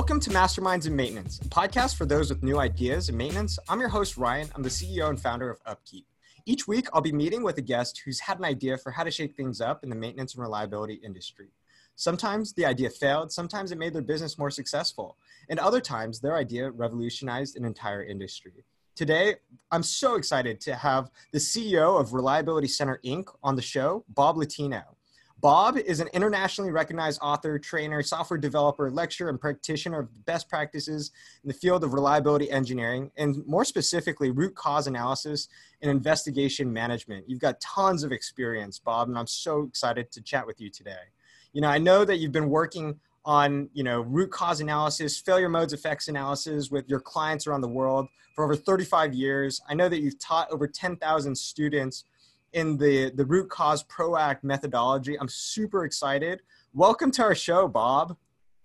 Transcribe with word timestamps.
Welcome 0.00 0.20
to 0.20 0.30
Masterminds 0.30 0.86
in 0.86 0.96
Maintenance, 0.96 1.40
a 1.40 1.44
podcast 1.44 1.96
for 1.96 2.06
those 2.06 2.30
with 2.30 2.42
new 2.42 2.58
ideas 2.58 3.10
in 3.10 3.18
maintenance. 3.18 3.58
I'm 3.68 3.80
your 3.80 3.90
host, 3.90 4.16
Ryan. 4.16 4.48
I'm 4.54 4.62
the 4.62 4.70
CEO 4.70 5.10
and 5.10 5.20
founder 5.20 5.50
of 5.50 5.60
Upkeep. 5.66 6.06
Each 6.46 6.66
week, 6.66 6.88
I'll 6.94 7.02
be 7.02 7.12
meeting 7.12 7.42
with 7.42 7.58
a 7.58 7.60
guest 7.60 8.00
who's 8.02 8.18
had 8.18 8.38
an 8.38 8.46
idea 8.46 8.78
for 8.78 8.92
how 8.92 9.04
to 9.04 9.10
shake 9.10 9.36
things 9.36 9.60
up 9.60 9.84
in 9.84 9.90
the 9.90 9.94
maintenance 9.94 10.32
and 10.32 10.42
reliability 10.42 10.94
industry. 10.94 11.48
Sometimes 11.96 12.54
the 12.54 12.64
idea 12.64 12.88
failed, 12.88 13.30
sometimes 13.30 13.72
it 13.72 13.78
made 13.78 13.92
their 13.92 14.00
business 14.00 14.38
more 14.38 14.50
successful, 14.50 15.18
and 15.50 15.58
other 15.58 15.82
times 15.82 16.18
their 16.18 16.34
idea 16.34 16.70
revolutionized 16.70 17.58
an 17.58 17.66
entire 17.66 18.02
industry. 18.02 18.64
Today, 18.96 19.34
I'm 19.70 19.82
so 19.82 20.14
excited 20.14 20.62
to 20.62 20.76
have 20.76 21.10
the 21.32 21.38
CEO 21.38 22.00
of 22.00 22.14
Reliability 22.14 22.68
Center 22.68 23.00
Inc. 23.04 23.26
on 23.42 23.54
the 23.54 23.60
show, 23.60 24.06
Bob 24.08 24.38
Latino. 24.38 24.96
Bob 25.40 25.78
is 25.78 26.00
an 26.00 26.08
internationally 26.12 26.70
recognized 26.70 27.18
author, 27.22 27.58
trainer, 27.58 28.02
software 28.02 28.38
developer, 28.38 28.90
lecturer, 28.90 29.30
and 29.30 29.40
practitioner 29.40 30.00
of 30.00 30.26
best 30.26 30.48
practices 30.50 31.12
in 31.42 31.48
the 31.48 31.54
field 31.54 31.82
of 31.82 31.94
reliability 31.94 32.50
engineering, 32.50 33.10
and 33.16 33.46
more 33.46 33.64
specifically, 33.64 34.30
root 34.30 34.54
cause 34.54 34.86
analysis 34.86 35.48
and 35.80 35.90
investigation 35.90 36.70
management. 36.70 37.24
You've 37.26 37.40
got 37.40 37.58
tons 37.60 38.04
of 38.04 38.12
experience, 38.12 38.78
Bob, 38.78 39.08
and 39.08 39.16
I'm 39.16 39.26
so 39.26 39.62
excited 39.62 40.12
to 40.12 40.20
chat 40.20 40.46
with 40.46 40.60
you 40.60 40.68
today. 40.68 41.08
You 41.54 41.62
know, 41.62 41.68
I 41.68 41.78
know 41.78 42.04
that 42.04 42.18
you've 42.18 42.32
been 42.32 42.50
working 42.50 43.00
on 43.24 43.68
you 43.74 43.84
know 43.84 44.00
root 44.00 44.30
cause 44.30 44.62
analysis 44.62 45.18
failure 45.20 45.50
modes 45.50 45.74
effects 45.74 46.08
analysis 46.08 46.70
with 46.70 46.88
your 46.88 47.00
clients 47.00 47.46
around 47.46 47.60
the 47.60 47.68
world 47.68 48.08
for 48.34 48.44
over 48.44 48.56
35 48.56 49.12
years 49.12 49.60
i 49.68 49.74
know 49.74 49.90
that 49.90 50.00
you've 50.00 50.18
taught 50.18 50.50
over 50.50 50.66
10000 50.66 51.36
students 51.36 52.04
in 52.52 52.76
the 52.76 53.10
the 53.10 53.24
root 53.24 53.48
cause 53.48 53.84
proact 53.84 54.42
methodology. 54.42 55.18
I'm 55.18 55.28
super 55.28 55.84
excited. 55.84 56.42
Welcome 56.74 57.10
to 57.12 57.22
our 57.22 57.34
show, 57.34 57.68
Bob. 57.68 58.16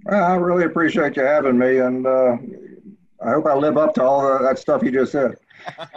Well, 0.05 0.23
I 0.23 0.36
really 0.36 0.66
appreciate 0.66 1.16
you 1.16 1.23
having 1.23 1.58
me, 1.58 1.78
and 1.80 2.06
uh, 2.06 2.38
I 3.23 3.31
hope 3.31 3.45
I 3.45 3.56
live 3.56 3.78
up 3.78 3.94
to 3.95 4.03
all 4.03 4.22
the, 4.22 4.44
that 4.44 4.59
stuff 4.59 4.83
you 4.83 4.91
just 4.91 5.11
said. 5.11 5.36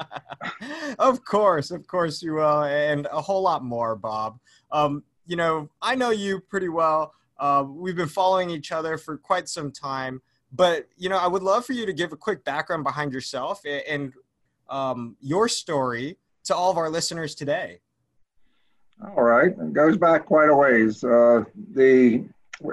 of 0.99 1.25
course, 1.25 1.71
of 1.71 1.87
course 1.87 2.23
you 2.23 2.35
will, 2.35 2.63
and 2.65 3.07
a 3.13 3.21
whole 3.21 3.43
lot 3.43 3.65
more, 3.65 3.97
Bob. 3.97 4.39
Um, 4.71 5.03
you 5.27 5.37
know, 5.37 5.69
I 5.83 5.95
know 5.95 6.11
you 6.11 6.41
pretty 6.41 6.69
well. 6.69 7.13
Uh, 7.39 7.65
we've 7.67 7.97
been 7.97 8.09
following 8.09 8.51
each 8.51 8.73
other 8.73 8.97
for 8.99 9.17
quite 9.17 9.49
some 9.49 9.71
time, 9.71 10.23
but 10.53 10.89
you 10.97 11.09
know, 11.09 11.19
I 11.19 11.27
would 11.27 11.43
love 11.43 11.67
for 11.67 11.73
you 11.73 11.87
to 11.87 11.93
give 11.93 12.13
a 12.13 12.17
quick 12.17 12.45
background 12.45 12.85
behind 12.85 13.13
yourself 13.13 13.63
and, 13.65 13.83
and 13.89 14.13
um, 14.71 15.17
your 15.21 15.49
story 15.49 16.19
to 16.49 16.57
all 16.57 16.71
of 16.71 16.77
our 16.77 16.91
listeners 16.91 17.35
today? 17.35 17.81
All 19.17 19.23
right, 19.23 19.53
it 19.53 19.73
goes 19.73 19.97
back 19.97 20.27
quite 20.27 20.49
a 20.49 20.55
ways. 20.55 21.05
Uh, 21.05 21.45
the 21.73 22.25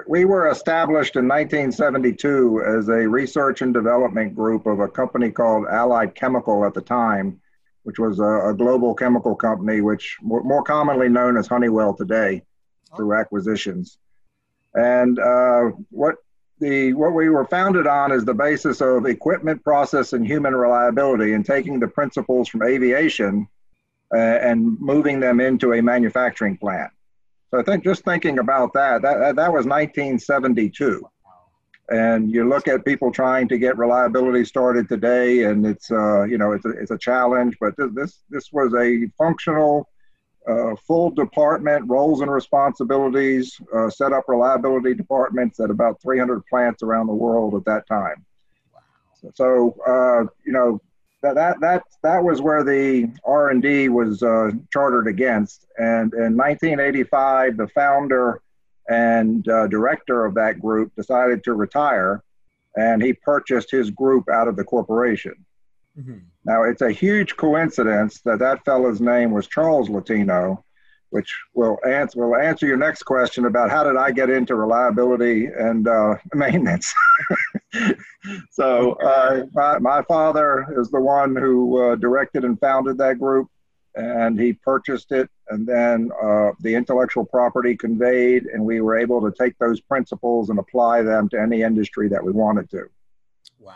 we 0.08 0.24
were 0.24 0.50
established 0.50 1.14
in 1.14 1.28
1972 1.28 2.62
as 2.66 2.88
a 2.88 3.08
research 3.08 3.62
and 3.62 3.72
development 3.72 4.34
group 4.34 4.66
of 4.66 4.80
a 4.80 4.88
company 4.88 5.30
called 5.30 5.66
Allied 5.68 6.16
Chemical 6.16 6.64
at 6.64 6.74
the 6.74 6.80
time, 6.80 7.40
which 7.84 8.00
was 8.00 8.18
a, 8.18 8.48
a 8.48 8.54
global 8.54 8.96
chemical 8.96 9.36
company, 9.36 9.80
which 9.80 10.16
more, 10.20 10.42
more, 10.42 10.64
commonly 10.64 11.08
known 11.08 11.36
as 11.36 11.46
Honeywell 11.46 11.94
today, 11.94 12.42
through 12.96 13.14
acquisitions. 13.14 13.98
And 14.74 15.20
uh, 15.20 15.70
what 15.90 16.16
the 16.58 16.92
what 16.94 17.12
we 17.12 17.28
were 17.28 17.44
founded 17.44 17.86
on 17.86 18.10
is 18.10 18.24
the 18.24 18.34
basis 18.34 18.80
of 18.80 19.06
equipment, 19.06 19.62
process, 19.62 20.14
and 20.14 20.26
human 20.26 20.56
reliability, 20.56 21.34
and 21.34 21.46
taking 21.46 21.78
the 21.78 21.86
principles 21.86 22.48
from 22.48 22.64
aviation 22.64 23.46
uh, 24.14 24.18
and 24.18 24.78
moving 24.80 25.20
them 25.20 25.40
into 25.40 25.72
a 25.72 25.82
manufacturing 25.82 26.56
plant. 26.56 26.90
So 27.50 27.60
I 27.60 27.62
think 27.62 27.84
just 27.84 28.04
thinking 28.04 28.38
about 28.38 28.72
that, 28.74 29.02
that, 29.02 29.36
that 29.36 29.52
was 29.52 29.66
1972. 29.66 31.06
And 31.88 32.32
you 32.32 32.48
look 32.48 32.66
at 32.66 32.84
people 32.84 33.12
trying 33.12 33.46
to 33.48 33.58
get 33.58 33.78
reliability 33.78 34.44
started 34.44 34.88
today, 34.88 35.44
and 35.44 35.64
it's 35.64 35.88
uh, 35.92 36.24
you 36.24 36.36
know 36.36 36.50
it's 36.50 36.64
a, 36.64 36.70
it's 36.70 36.90
a 36.90 36.98
challenge. 36.98 37.56
But 37.60 37.74
this 37.94 38.24
this 38.28 38.50
was 38.52 38.74
a 38.74 39.06
functional, 39.16 39.88
uh, 40.48 40.74
full 40.84 41.10
department 41.10 41.88
roles 41.88 42.22
and 42.22 42.30
responsibilities. 42.32 43.56
Uh, 43.72 43.88
set 43.88 44.12
up 44.12 44.24
reliability 44.26 44.94
departments 44.94 45.60
at 45.60 45.70
about 45.70 46.02
300 46.02 46.44
plants 46.46 46.82
around 46.82 47.06
the 47.06 47.14
world 47.14 47.54
at 47.54 47.64
that 47.66 47.86
time. 47.86 48.26
Wow. 48.74 49.30
So 49.36 49.76
uh, 49.86 50.26
you 50.44 50.52
know 50.52 50.80
that 51.26 51.34
that 51.34 51.60
that 51.60 51.82
that 52.02 52.22
was 52.22 52.40
where 52.40 52.62
the 52.62 53.10
R 53.24 53.50
and 53.50 53.62
D 53.62 53.88
was 53.88 54.22
uh, 54.22 54.50
chartered 54.72 55.08
against. 55.08 55.66
And 55.78 56.12
in 56.14 56.36
1985, 56.36 57.56
the 57.56 57.68
founder 57.68 58.40
and 58.88 59.46
uh, 59.48 59.66
director 59.66 60.24
of 60.24 60.34
that 60.34 60.60
group 60.60 60.94
decided 60.94 61.42
to 61.44 61.54
retire, 61.54 62.22
and 62.76 63.02
he 63.02 63.12
purchased 63.12 63.70
his 63.70 63.90
group 63.90 64.28
out 64.28 64.48
of 64.48 64.56
the 64.56 64.64
corporation. 64.64 65.34
Mm-hmm. 65.98 66.18
Now 66.44 66.62
it's 66.62 66.82
a 66.82 66.92
huge 66.92 67.36
coincidence 67.36 68.20
that 68.20 68.38
that 68.38 68.64
fellow's 68.64 69.00
name 69.00 69.32
was 69.32 69.48
Charles 69.48 69.88
Latino, 69.88 70.64
which 71.10 71.34
will 71.54 71.78
answer 71.86 72.20
will 72.24 72.36
answer 72.36 72.66
your 72.66 72.76
next 72.76 73.02
question 73.02 73.46
about 73.46 73.70
how 73.70 73.82
did 73.82 73.96
I 73.96 74.12
get 74.12 74.30
into 74.30 74.54
reliability 74.54 75.46
and 75.46 75.88
uh, 75.88 76.16
maintenance. 76.34 76.92
so 78.50 78.92
uh, 78.94 79.44
my, 79.52 79.78
my, 79.78 80.02
father 80.02 80.66
is 80.78 80.90
the 80.90 81.00
one 81.00 81.34
who 81.34 81.80
uh, 81.82 81.96
directed 81.96 82.44
and 82.44 82.58
founded 82.60 82.98
that 82.98 83.18
group, 83.18 83.48
and 83.94 84.38
he 84.38 84.52
purchased 84.52 85.12
it, 85.12 85.28
and 85.48 85.66
then 85.66 86.10
uh, 86.22 86.50
the 86.60 86.74
intellectual 86.74 87.24
property 87.24 87.76
conveyed, 87.76 88.44
and 88.46 88.64
we 88.64 88.80
were 88.80 88.98
able 88.98 89.20
to 89.20 89.32
take 89.36 89.56
those 89.58 89.80
principles 89.80 90.50
and 90.50 90.58
apply 90.58 91.02
them 91.02 91.28
to 91.28 91.40
any 91.40 91.62
industry 91.62 92.08
that 92.08 92.22
we 92.22 92.32
wanted 92.32 92.70
to. 92.70 92.84
Wow. 93.58 93.74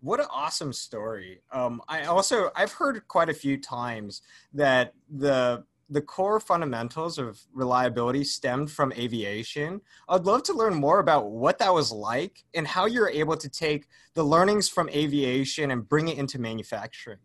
What 0.00 0.20
an 0.20 0.26
awesome 0.32 0.72
story. 0.72 1.40
Um, 1.52 1.80
i 1.88 2.04
also 2.04 2.50
i've 2.56 2.72
heard 2.72 3.06
quite 3.08 3.28
a 3.28 3.34
few 3.34 3.56
times 3.56 4.22
that 4.52 4.94
the 5.08 5.64
the 5.92 6.00
core 6.00 6.40
fundamentals 6.40 7.18
of 7.18 7.40
reliability 7.52 8.24
stemmed 8.24 8.70
from 8.70 8.92
aviation. 8.92 9.80
I'd 10.08 10.24
love 10.24 10.42
to 10.44 10.54
learn 10.54 10.74
more 10.74 11.00
about 11.00 11.30
what 11.30 11.58
that 11.58 11.72
was 11.72 11.92
like 11.92 12.44
and 12.54 12.66
how 12.66 12.86
you're 12.86 13.10
able 13.10 13.36
to 13.36 13.48
take 13.48 13.86
the 14.14 14.22
learnings 14.22 14.68
from 14.68 14.88
aviation 14.88 15.70
and 15.70 15.86
bring 15.88 16.08
it 16.08 16.18
into 16.18 16.38
manufacturing. 16.38 17.18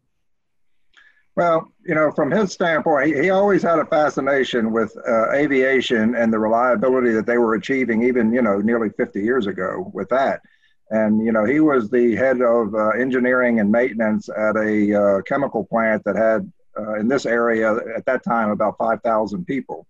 Well, 1.36 1.72
you 1.86 1.94
know, 1.94 2.12
from 2.12 2.32
his 2.32 2.52
standpoint, 2.52 3.16
he, 3.16 3.30
always 3.30 3.62
had 3.62 3.78
a 3.78 3.86
fascination 3.86 4.72
with 4.72 4.98
uh, 5.08 5.32
aviation 5.34 6.16
and 6.16 6.34
the 6.34 6.40
reliability 6.40 7.12
that 7.12 7.28
they 7.28 7.38
were 7.38 7.54
achieving, 7.54 8.02
even, 8.02 8.34
you 8.34 8.42
know, 8.42 8.60
nearly 8.60 8.90
50 8.90 9.22
years 9.22 9.46
ago 9.46 9.92
with 9.94 10.10
that. 10.10 10.42
And, 10.90 11.24
you 11.24 11.32
know, 11.32 11.46
he 11.46 11.60
was 11.60 11.92
the 11.92 12.16
head 12.16 12.42
of 12.42 12.74
uh, 12.74 12.90
engineering 12.90 13.60
and 13.60 13.72
maintenance 13.72 14.30
at 14.30 14.56
a 14.56 14.94
uh, 15.00 15.22
chemical 15.24 15.64
plant 15.64 16.04
that 16.06 16.16
had 16.16 16.52
uh, 16.78 16.96
in 16.96 17.08
this 17.08 17.26
area 17.26 17.76
at 17.96 18.06
that 18.06 18.24
time 18.24 18.50
about 18.50 18.78
5,000 18.78 19.46
people. 19.46 19.86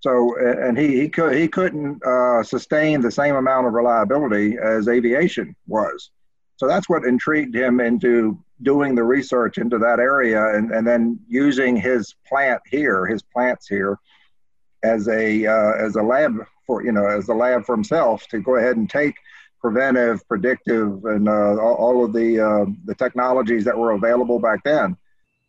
So, 0.00 0.36
and 0.38 0.78
he, 0.78 0.98
he, 0.98 1.08
could, 1.08 1.34
he 1.34 1.46
couldn't 1.46 2.02
uh, 2.04 2.42
sustain 2.42 3.02
the 3.02 3.10
same 3.10 3.36
amount 3.36 3.66
of 3.66 3.74
reliability 3.74 4.56
as 4.56 4.88
aviation 4.88 5.54
was. 5.66 6.10
So 6.56 6.66
that's 6.66 6.88
what 6.88 7.04
intrigued 7.04 7.54
him 7.54 7.80
into 7.80 8.38
doing 8.62 8.94
the 8.94 9.04
research 9.04 9.58
into 9.58 9.78
that 9.78 9.98
area 9.98 10.54
and, 10.54 10.70
and 10.72 10.86
then 10.86 11.18
using 11.28 11.76
his 11.76 12.14
plant 12.26 12.60
here, 12.70 13.06
his 13.06 13.22
plants 13.22 13.66
here, 13.66 13.98
as 14.82 15.08
a, 15.08 15.46
uh, 15.46 15.72
as 15.72 15.96
a 15.96 16.02
lab 16.02 16.34
for, 16.66 16.82
you 16.82 16.92
know, 16.92 17.06
as 17.06 17.28
a 17.28 17.34
lab 17.34 17.66
for 17.66 17.74
himself 17.74 18.26
to 18.28 18.40
go 18.40 18.56
ahead 18.56 18.76
and 18.76 18.88
take 18.88 19.14
preventive, 19.60 20.26
predictive, 20.28 21.04
and 21.04 21.28
uh, 21.28 21.56
all, 21.58 21.74
all, 21.74 22.04
of 22.04 22.14
the, 22.14 22.40
uh, 22.40 22.64
the 22.86 22.94
technologies 22.94 23.64
that 23.64 23.76
were 23.76 23.92
available 23.92 24.38
back 24.38 24.64
then 24.64 24.96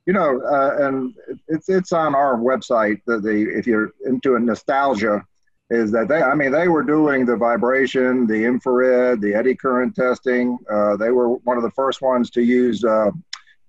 you 0.05 0.13
know, 0.13 0.41
uh, 0.41 0.87
and 0.87 1.13
it's 1.47 1.69
it's 1.69 1.91
on 1.91 2.15
our 2.15 2.37
website. 2.37 3.01
that 3.05 3.23
the 3.23 3.47
if 3.57 3.67
you're 3.67 3.91
into 4.05 4.35
a 4.35 4.39
nostalgia, 4.39 5.23
is 5.69 5.91
that 5.91 6.07
they? 6.07 6.21
I 6.21 6.33
mean, 6.33 6.51
they 6.51 6.67
were 6.67 6.83
doing 6.83 7.25
the 7.25 7.35
vibration, 7.35 8.25
the 8.25 8.43
infrared, 8.45 9.21
the 9.21 9.33
eddy 9.33 9.55
current 9.55 9.95
testing. 9.95 10.57
Uh, 10.69 10.95
they 10.97 11.11
were 11.11 11.29
one 11.29 11.57
of 11.57 11.63
the 11.63 11.71
first 11.71 12.01
ones 12.01 12.29
to 12.31 12.41
use 12.41 12.83
uh, 12.83 13.11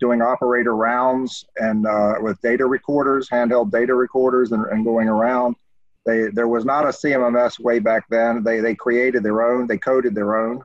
doing 0.00 0.22
operator 0.22 0.74
rounds 0.74 1.44
and 1.58 1.86
uh, 1.86 2.14
with 2.20 2.40
data 2.40 2.66
recorders, 2.66 3.28
handheld 3.28 3.70
data 3.70 3.94
recorders, 3.94 4.52
and, 4.52 4.64
and 4.66 4.84
going 4.84 5.08
around. 5.08 5.54
They 6.06 6.28
there 6.28 6.48
was 6.48 6.64
not 6.64 6.84
a 6.84 6.88
CMMS 6.88 7.60
way 7.60 7.78
back 7.78 8.06
then. 8.08 8.42
They 8.42 8.60
they 8.60 8.74
created 8.74 9.22
their 9.22 9.42
own. 9.42 9.66
They 9.66 9.78
coded 9.78 10.14
their 10.14 10.36
own. 10.36 10.62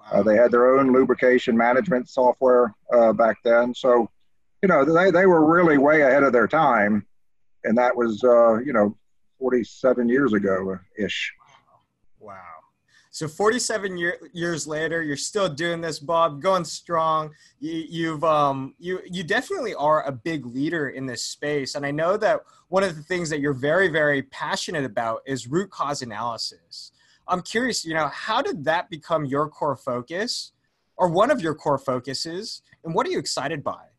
Uh, 0.00 0.16
wow. 0.16 0.22
they 0.22 0.36
had 0.36 0.50
their 0.50 0.76
own 0.78 0.92
lubrication 0.92 1.56
management 1.56 2.08
software 2.08 2.74
uh, 2.92 3.12
back 3.12 3.36
then. 3.44 3.74
So 3.74 4.10
you 4.64 4.68
know, 4.68 4.82
they, 4.82 5.10
they 5.10 5.26
were 5.26 5.44
really 5.44 5.76
way 5.76 6.00
ahead 6.00 6.22
of 6.22 6.32
their 6.32 6.48
time. 6.48 7.04
And 7.64 7.76
that 7.76 7.94
was, 7.94 8.24
uh, 8.24 8.60
you 8.60 8.72
know, 8.72 8.96
47 9.38 10.08
years 10.08 10.32
ago 10.32 10.78
ish. 10.98 11.34
Wow. 12.18 12.40
So 13.10 13.28
47 13.28 13.98
year, 13.98 14.18
years 14.32 14.66
later, 14.66 15.02
you're 15.02 15.18
still 15.18 15.50
doing 15.50 15.82
this, 15.82 15.98
Bob, 15.98 16.40
going 16.40 16.64
strong. 16.64 17.32
You, 17.60 17.84
you've 17.90 18.24
um, 18.24 18.74
you 18.78 19.00
you 19.04 19.22
definitely 19.22 19.74
are 19.74 20.02
a 20.06 20.12
big 20.12 20.46
leader 20.46 20.88
in 20.88 21.04
this 21.04 21.22
space, 21.22 21.74
and 21.74 21.84
I 21.84 21.90
know 21.90 22.16
that 22.16 22.40
one 22.68 22.82
of 22.82 22.96
the 22.96 23.02
things 23.02 23.28
that 23.30 23.40
you're 23.40 23.52
very 23.52 23.88
very 23.88 24.22
passionate 24.22 24.84
about 24.84 25.20
is 25.26 25.46
root 25.46 25.70
cause 25.70 26.00
analysis. 26.00 26.90
I'm 27.28 27.42
curious, 27.42 27.84
you 27.84 27.94
know, 27.94 28.08
how 28.08 28.40
did 28.42 28.64
that 28.64 28.90
become 28.90 29.26
your 29.26 29.48
core 29.48 29.76
focus 29.76 30.52
or 30.96 31.08
one 31.08 31.30
of 31.30 31.40
your 31.40 31.54
core 31.54 31.78
focuses? 31.78 32.62
And 32.82 32.94
what 32.94 33.06
are 33.06 33.10
you 33.10 33.20
excited 33.20 33.62
by? 33.62 33.93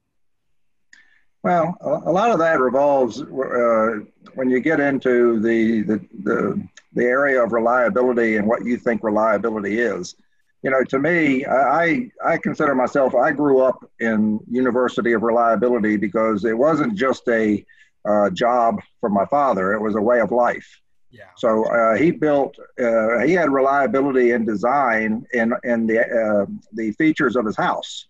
Well, 1.46 1.78
a 1.80 2.12
lot 2.12 2.32
of 2.32 2.40
that 2.40 2.60
revolves 2.60 3.22
uh, 3.22 4.00
when 4.34 4.50
you 4.50 4.60
get 4.60 4.80
into 4.80 5.40
the, 5.40 5.84
the, 5.84 6.08
the, 6.24 6.68
the, 6.94 7.04
area 7.04 7.44
of 7.44 7.52
reliability 7.52 8.38
and 8.38 8.48
what 8.48 8.66
you 8.66 8.78
think 8.78 9.04
reliability 9.04 9.80
is. 9.80 10.16
You 10.64 10.72
know, 10.72 10.84
to 10.86 10.98
me, 10.98 11.46
I, 11.46 12.10
I 12.26 12.38
consider 12.38 12.74
myself, 12.74 13.14
I 13.14 13.32
grew 13.32 13.62
up 13.62 13.88
in 14.00 14.40
University 14.50 15.12
of 15.12 15.22
Reliability 15.22 15.98
because 15.98 16.46
it 16.46 16.58
wasn't 16.58 16.96
just 16.96 17.28
a 17.28 17.64
uh, 18.06 18.32
job 18.32 18.82
for 19.00 19.12
my 19.12 19.26
father, 19.26 19.74
it 19.74 19.80
was 19.80 19.94
a 19.94 20.02
way 20.02 20.22
of 20.22 20.32
life. 20.32 20.82
Yeah. 21.12 21.26
So 21.38 21.66
uh, 21.66 21.96
he 21.96 22.10
built, 22.10 22.58
uh, 22.80 23.20
he 23.20 23.34
had 23.34 23.52
reliability 23.52 24.32
in 24.32 24.48
design 24.48 25.28
in, 25.32 25.54
in 25.64 25.86
the, 25.86 26.00
uh, 26.02 26.46
the 26.74 26.92
features 26.94 27.36
of 27.36 27.46
his 27.46 27.56
house. 27.56 28.08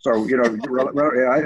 So 0.00 0.26
you 0.26 0.36
know, 0.36 0.44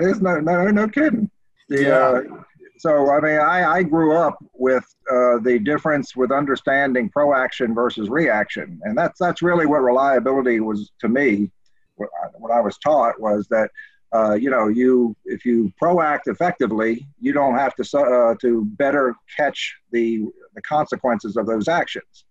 it's 0.00 0.20
no 0.20 0.40
no 0.40 0.66
no 0.68 0.88
kidding. 0.88 1.30
The, 1.68 1.82
yeah. 1.82 2.34
Uh, 2.34 2.42
so 2.78 3.10
I 3.10 3.20
mean, 3.20 3.38
I, 3.38 3.74
I 3.74 3.82
grew 3.82 4.16
up 4.16 4.38
with 4.54 4.84
uh, 5.10 5.38
the 5.38 5.60
difference 5.62 6.16
with 6.16 6.32
understanding 6.32 7.08
proaction 7.08 7.74
versus 7.74 8.08
reaction, 8.08 8.80
and 8.82 8.96
that's 8.98 9.18
that's 9.18 9.42
really 9.42 9.66
what 9.66 9.82
reliability 9.82 10.60
was 10.60 10.90
to 11.00 11.08
me. 11.08 11.50
What 11.96 12.08
I, 12.22 12.26
what 12.38 12.50
I 12.50 12.60
was 12.60 12.78
taught 12.78 13.20
was 13.20 13.46
that 13.50 13.70
uh, 14.12 14.34
you 14.34 14.50
know 14.50 14.68
you 14.68 15.16
if 15.24 15.44
you 15.44 15.72
proact 15.80 16.26
effectively, 16.26 17.06
you 17.20 17.32
don't 17.32 17.56
have 17.56 17.74
to 17.76 17.98
uh, 17.98 18.34
to 18.40 18.64
better 18.76 19.14
catch 19.36 19.76
the 19.92 20.24
the 20.54 20.62
consequences 20.62 21.36
of 21.36 21.46
those 21.46 21.68
actions. 21.68 22.24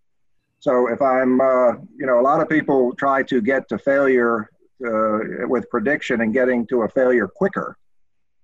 So 0.61 0.87
if 0.91 1.01
I'm, 1.01 1.41
uh, 1.41 1.71
you 1.97 2.05
know, 2.05 2.19
a 2.19 2.21
lot 2.21 2.39
of 2.39 2.47
people 2.47 2.93
try 2.95 3.23
to 3.23 3.41
get 3.41 3.67
to 3.69 3.79
failure 3.79 4.47
uh, 4.85 5.47
with 5.47 5.69
prediction 5.69 6.21
and 6.21 6.33
getting 6.33 6.65
to 6.67 6.83
a 6.83 6.89
failure 6.89 7.27
quicker. 7.27 7.77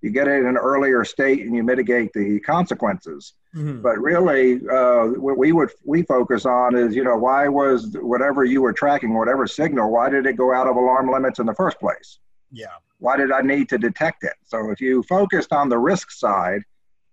You 0.02 0.12
get 0.12 0.28
it 0.28 0.40
in 0.40 0.46
an 0.46 0.58
earlier 0.58 1.04
state 1.04 1.42
and 1.46 1.56
you 1.56 1.64
mitigate 1.64 2.14
the 2.14 2.40
consequences. 2.42 3.34
Mm-hmm. 3.56 3.82
But 3.82 3.98
really, 4.00 4.62
uh, 4.70 5.20
what 5.20 5.38
we 5.38 5.52
would 5.52 5.72
we 5.84 6.04
focus 6.04 6.46
on 6.46 6.76
is 6.76 6.96
you 6.96 7.04
know 7.04 7.18
why 7.18 7.48
was 7.48 7.96
whatever 8.00 8.44
you 8.44 8.62
were 8.62 8.74
tracking, 8.74 9.14
whatever 9.14 9.48
signal, 9.48 9.92
why 9.92 10.10
did 10.10 10.28
it 10.28 10.34
go 10.34 10.54
out 10.54 10.68
of 10.68 10.76
alarm 10.76 11.12
limits 11.12 11.40
in 11.40 11.48
the 11.48 11.56
first 11.56 11.80
place? 11.80 12.20
Yeah. 12.52 12.68
Why 13.00 13.18
did 13.18 13.32
I 13.32 13.42
need 13.42 13.70
to 13.70 13.78
detect 13.78 14.24
it? 14.24 14.34
So 14.44 14.72
if 14.72 14.80
you 14.80 15.04
focused 15.04 15.52
on 15.52 15.70
the 15.70 15.78
risk 15.78 16.12
side, 16.12 16.62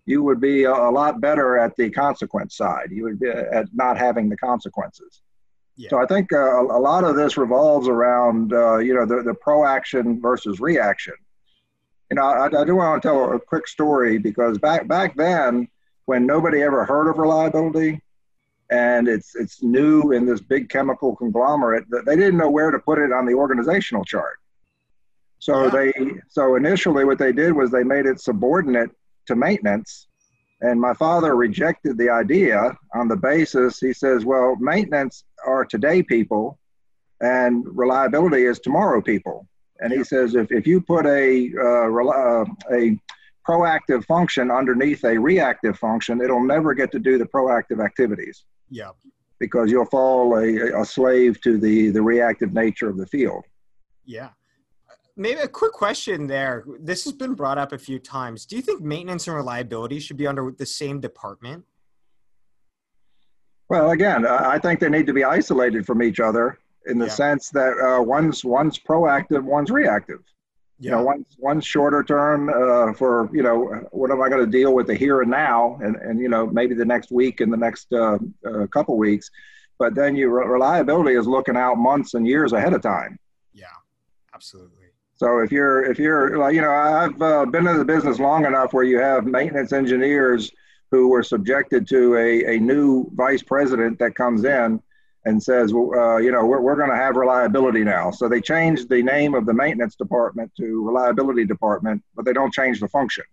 you 0.06 0.22
would 0.22 0.40
be 0.40 0.64
a, 0.64 0.72
a 0.72 0.90
lot 0.90 1.20
better 1.20 1.58
at 1.58 1.74
the 1.76 1.90
consequence 1.90 2.56
side. 2.56 2.88
You 2.90 3.04
would 3.04 3.20
be 3.20 3.28
at 3.28 3.66
not 3.72 3.96
having 3.96 4.28
the 4.28 4.36
consequences. 4.36 5.22
Yeah. 5.76 5.90
So 5.90 5.98
I 6.00 6.06
think 6.06 6.32
uh, 6.32 6.60
a 6.60 6.78
lot 6.78 7.04
of 7.04 7.16
this 7.16 7.36
revolves 7.36 7.88
around 7.88 8.52
uh, 8.52 8.78
you 8.78 8.94
know 8.94 9.04
the, 9.04 9.22
the 9.22 9.34
proaction 9.34 10.20
versus 10.20 10.60
reaction. 10.60 11.14
You 12.10 12.16
know, 12.16 12.22
I, 12.22 12.46
I, 12.46 12.64
do 12.64 12.76
want 12.76 13.02
to 13.02 13.08
tell 13.08 13.32
a 13.32 13.40
quick 13.40 13.66
story 13.66 14.18
because 14.18 14.58
back 14.58 14.86
back 14.86 15.16
then, 15.16 15.66
when 16.04 16.26
nobody 16.26 16.62
ever 16.62 16.84
heard 16.84 17.08
of 17.08 17.18
reliability, 17.18 18.00
and 18.70 19.08
it's 19.08 19.34
it's 19.34 19.62
new 19.62 20.12
in 20.12 20.26
this 20.26 20.40
big 20.40 20.68
chemical 20.68 21.16
conglomerate, 21.16 21.90
that 21.90 22.06
they 22.06 22.14
didn't 22.14 22.38
know 22.38 22.50
where 22.50 22.70
to 22.70 22.78
put 22.78 22.98
it 22.98 23.12
on 23.12 23.26
the 23.26 23.34
organizational 23.34 24.04
chart. 24.04 24.38
So 25.40 25.64
yeah. 25.64 25.70
they 25.70 25.92
so 26.28 26.54
initially 26.54 27.04
what 27.04 27.18
they 27.18 27.32
did 27.32 27.52
was 27.52 27.72
they 27.72 27.84
made 27.84 28.06
it 28.06 28.20
subordinate 28.20 28.90
to 29.26 29.34
maintenance 29.34 30.06
and 30.64 30.80
my 30.80 30.94
father 30.94 31.36
rejected 31.36 31.98
the 31.98 32.08
idea 32.08 32.76
on 32.94 33.06
the 33.06 33.16
basis 33.16 33.78
he 33.78 33.92
says, 33.92 34.24
well, 34.24 34.56
maintenance 34.56 35.24
are 35.46 35.64
today 35.64 36.02
people 36.02 36.58
and 37.20 37.64
reliability 37.66 38.44
is 38.44 38.60
tomorrow 38.60 39.00
people. 39.00 39.46
And 39.80 39.92
he 39.92 40.04
says, 40.04 40.34
if, 40.34 40.50
if 40.52 40.66
you 40.66 40.80
put 40.80 41.06
a, 41.06 41.50
uh, 41.58 41.88
uh, 41.88 42.44
a 42.72 42.98
proactive 43.46 44.04
function 44.06 44.50
underneath 44.50 45.04
a 45.04 45.18
reactive 45.18 45.78
function, 45.78 46.20
it'll 46.20 46.44
never 46.44 46.74
get 46.74 46.92
to 46.92 46.98
do 46.98 47.18
the 47.18 47.26
proactive 47.26 47.84
activities. 47.84 48.44
Yeah. 48.70 48.90
Because 49.40 49.70
you'll 49.70 49.86
fall 49.86 50.38
a, 50.38 50.80
a 50.80 50.84
slave 50.84 51.40
to 51.42 51.58
the, 51.58 51.90
the 51.90 52.02
reactive 52.02 52.52
nature 52.52 52.88
of 52.88 52.96
the 52.96 53.06
field. 53.06 53.44
Yeah 54.04 54.30
maybe 55.16 55.40
a 55.40 55.48
quick 55.48 55.72
question 55.72 56.26
there. 56.26 56.64
This 56.80 57.04
has 57.04 57.12
been 57.12 57.34
brought 57.34 57.58
up 57.58 57.72
a 57.72 57.78
few 57.78 57.98
times. 57.98 58.46
Do 58.46 58.56
you 58.56 58.62
think 58.62 58.82
maintenance 58.82 59.26
and 59.26 59.36
reliability 59.36 60.00
should 60.00 60.16
be 60.16 60.26
under 60.26 60.52
the 60.56 60.66
same 60.66 61.00
department? 61.00 61.64
Well, 63.68 63.90
again, 63.90 64.26
I 64.26 64.58
think 64.58 64.80
they 64.80 64.90
need 64.90 65.06
to 65.06 65.14
be 65.14 65.24
isolated 65.24 65.86
from 65.86 66.02
each 66.02 66.20
other 66.20 66.58
in 66.86 66.98
the 66.98 67.06
yeah. 67.06 67.12
sense 67.12 67.50
that 67.50 67.72
uh, 67.78 68.02
one's 68.02 68.44
one's 68.44 68.78
proactive, 68.78 69.42
one's 69.42 69.70
reactive. 69.70 70.20
Yeah. 70.78 70.90
You 70.90 70.96
know, 70.96 71.02
one's 71.04 71.36
one's 71.38 71.66
shorter 71.66 72.02
term 72.02 72.48
uh, 72.48 72.92
for 72.92 73.30
you 73.32 73.42
know 73.42 73.86
what 73.90 74.10
am 74.10 74.20
I 74.20 74.28
going 74.28 74.44
to 74.44 74.50
deal 74.50 74.74
with 74.74 74.86
the 74.88 74.94
here 74.94 75.22
and 75.22 75.30
now, 75.30 75.78
and 75.82 75.96
and 75.96 76.20
you 76.20 76.28
know 76.28 76.46
maybe 76.46 76.74
the 76.74 76.84
next 76.84 77.10
week 77.10 77.40
and 77.40 77.52
the 77.52 77.56
next 77.56 77.92
uh, 77.92 78.18
uh 78.46 78.66
couple 78.66 78.96
weeks, 78.98 79.30
but 79.78 79.94
then 79.94 80.14
your 80.14 80.30
reliability 80.50 81.16
is 81.16 81.26
looking 81.26 81.56
out 81.56 81.76
months 81.76 82.14
and 82.14 82.26
years 82.26 82.52
ahead 82.52 82.74
of 82.74 82.82
time. 82.82 83.18
Yeah, 83.52 83.66
absolutely. 84.34 84.84
So 85.14 85.38
if 85.38 85.52
you're 85.52 85.84
if 85.84 85.98
you're 85.98 86.36
like 86.38 86.54
you 86.54 86.60
know 86.60 86.72
I've 86.72 87.22
uh, 87.22 87.46
been 87.46 87.66
in 87.66 87.78
the 87.78 87.84
business 87.84 88.18
long 88.18 88.44
enough 88.44 88.72
where 88.72 88.84
you 88.84 88.98
have 88.98 89.24
maintenance 89.24 89.72
engineers 89.72 90.50
who 90.94 91.08
were 91.08 91.24
subjected 91.24 91.88
to 91.88 92.16
a, 92.16 92.54
a 92.54 92.60
new 92.60 93.10
vice 93.14 93.42
president 93.42 93.98
that 93.98 94.14
comes 94.14 94.44
in 94.44 94.80
and 95.24 95.42
says, 95.42 95.72
uh, 95.72 96.18
you 96.18 96.30
know, 96.30 96.46
we're, 96.46 96.60
we're 96.60 96.76
going 96.76 96.90
to 96.90 96.96
have 96.96 97.16
reliability 97.16 97.82
now. 97.82 98.12
So 98.12 98.28
they 98.28 98.40
changed 98.40 98.88
the 98.88 99.02
name 99.02 99.34
of 99.34 99.44
the 99.44 99.54
maintenance 99.54 99.96
department 99.96 100.52
to 100.60 100.86
reliability 100.86 101.46
department, 101.46 102.00
but 102.14 102.24
they 102.24 102.32
don't 102.32 102.52
change 102.52 102.78
the 102.78 102.86
function. 102.86 103.24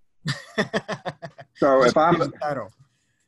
so 1.56 1.84
if 1.84 1.96
I'm 1.96 2.34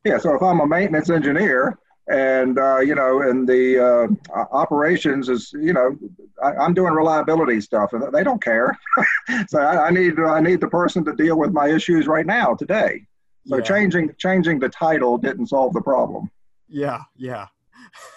yeah, 0.03 0.17
so 0.17 0.33
if 0.35 0.41
I'm 0.41 0.59
a 0.61 0.67
maintenance 0.67 1.11
engineer 1.11 1.77
and 2.07 2.57
uh, 2.57 2.79
you 2.79 2.95
know, 2.95 3.21
and 3.21 3.47
the 3.47 3.63
uh, 3.79 4.33
operations 4.51 5.29
is 5.29 5.53
you 5.53 5.73
know, 5.73 5.95
I, 6.43 6.65
am 6.65 6.73
doing 6.73 6.93
reliability 6.93 7.61
stuff, 7.61 7.93
and 7.93 8.11
they 8.11 8.23
don't 8.23 8.41
care. 8.41 8.77
so 9.47 9.59
I, 9.59 9.87
I, 9.87 9.89
need 9.91 10.19
I 10.19 10.39
need 10.39 10.59
the 10.59 10.67
person 10.67 11.05
to 11.05 11.13
deal 11.13 11.37
with 11.37 11.51
my 11.51 11.67
issues 11.67 12.07
right 12.07 12.25
now 12.25 12.55
today. 12.55 13.05
So 13.45 13.57
yeah. 13.57 13.63
changing 13.63 14.15
changing 14.17 14.59
the 14.59 14.69
title 14.69 15.17
didn't 15.17 15.47
solve 15.47 15.73
the 15.73 15.81
problem. 15.81 16.29
Yeah, 16.67 17.01
yeah. 17.15 17.47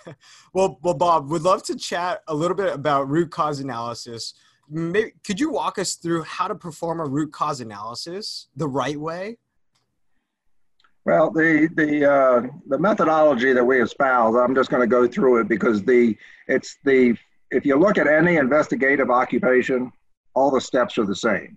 well, 0.54 0.78
well, 0.82 0.94
Bob, 0.94 1.28
would 1.30 1.42
love 1.42 1.62
to 1.64 1.76
chat 1.76 2.22
a 2.28 2.34
little 2.34 2.56
bit 2.56 2.72
about 2.72 3.08
root 3.08 3.30
cause 3.30 3.60
analysis. 3.60 4.34
Maybe, 4.68 5.12
could 5.24 5.38
you 5.38 5.50
walk 5.50 5.78
us 5.78 5.94
through 5.94 6.22
how 6.22 6.48
to 6.48 6.54
perform 6.54 7.00
a 7.00 7.04
root 7.04 7.32
cause 7.32 7.60
analysis 7.60 8.48
the 8.56 8.68
right 8.68 8.98
way? 8.98 9.38
Well, 11.04 11.30
the 11.30 11.68
the 11.74 12.10
uh, 12.10 12.42
the 12.66 12.78
methodology 12.78 13.52
that 13.52 13.64
we 13.64 13.80
espouse, 13.80 14.34
I'm 14.34 14.54
just 14.54 14.70
going 14.70 14.82
to 14.82 14.88
go 14.88 15.06
through 15.06 15.40
it 15.40 15.48
because 15.48 15.82
the 15.84 16.16
it's 16.48 16.78
the 16.84 17.16
if 17.50 17.64
you 17.64 17.76
look 17.76 17.96
at 17.98 18.08
any 18.08 18.36
investigative 18.36 19.10
occupation, 19.10 19.92
all 20.34 20.50
the 20.50 20.60
steps 20.60 20.98
are 20.98 21.06
the 21.06 21.14
same. 21.14 21.56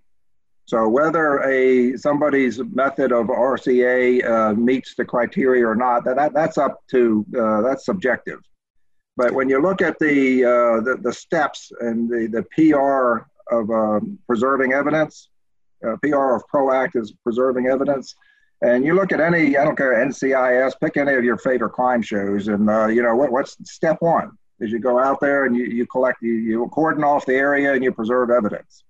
So 0.70 0.88
whether 0.88 1.40
a 1.50 1.98
somebody's 1.98 2.60
method 2.60 3.12
of 3.12 3.26
RCA 3.26 4.24
uh, 4.24 4.54
meets 4.54 4.94
the 4.94 5.04
criteria 5.04 5.66
or 5.68 5.74
not, 5.76 6.06
that, 6.06 6.16
that 6.18 6.32
that's 6.36 6.60
up 6.60 6.82
to 6.92 7.26
uh, 7.36 7.62
that's 7.62 7.86
subjective. 7.86 8.40
But 9.18 9.34
when 9.34 9.50
you 9.50 9.60
look 9.60 9.82
at 9.82 9.98
the 9.98 10.46
uh, 10.46 10.82
the, 10.82 11.00
the, 11.02 11.12
steps 11.12 11.72
and 11.80 12.08
the 12.08 12.28
the 12.28 12.44
PR 12.54 13.26
of 13.52 13.72
um, 13.72 14.20
preserving 14.28 14.74
evidence, 14.74 15.30
uh, 15.84 15.96
PR 16.04 16.36
of 16.36 16.44
proactive 16.54 17.10
preserving 17.24 17.66
evidence, 17.66 18.14
and 18.62 18.86
you 18.86 18.94
look 18.94 19.12
at 19.12 19.20
any, 19.20 19.58
I 19.58 19.66
don't 19.66 19.76
care, 19.76 20.06
NCIS, 20.06 20.74
pick 20.80 20.98
any 20.98 21.16
of 21.16 21.24
your 21.24 21.40
favorite 21.40 21.72
crime 21.72 22.04
shows, 22.04 22.48
and 22.48 22.70
uh, 22.70 22.86
you 22.86 23.02
know 23.02 23.16
what, 23.16 23.32
what's 23.32 23.58
step 23.64 23.98
one? 24.02 24.38
Is 24.60 24.72
you 24.72 24.78
go 24.78 25.00
out 25.00 25.20
there 25.20 25.46
and 25.46 25.56
you, 25.56 25.64
you 25.64 25.88
collect, 25.88 26.22
you, 26.22 26.34
you 26.34 26.70
cordon 26.72 27.04
off 27.04 27.26
the 27.26 27.34
area 27.34 27.74
and 27.74 27.84
you 27.84 27.92
preserve 27.92 28.30
evidence. 28.30 28.84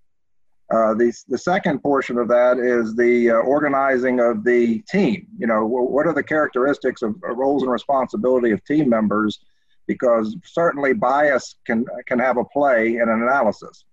Uh, 0.71 0.93
the, 0.93 1.11
the 1.27 1.37
second 1.37 1.79
portion 1.81 2.17
of 2.19 2.27
that 2.27 2.59
is 2.59 2.95
the 2.95 3.31
uh, 3.31 3.33
organizing 3.33 4.19
of 4.19 4.43
the 4.43 4.79
team. 4.81 5.25
You 5.37 5.47
know, 5.47 5.65
what 5.65 6.05
are 6.05 6.13
the 6.13 6.23
characteristics 6.23 7.01
of 7.01 7.15
roles 7.23 7.63
and 7.63 7.71
responsibility 7.71 8.51
of 8.51 8.63
team 8.65 8.87
members? 8.87 9.39
Because 9.87 10.35
certainly 10.45 10.93
bias 10.93 11.55
can 11.65 11.85
can 12.05 12.19
have 12.19 12.37
a 12.37 12.45
play 12.45 12.97
in 12.97 13.01
an 13.01 13.23
analysis. 13.23 13.85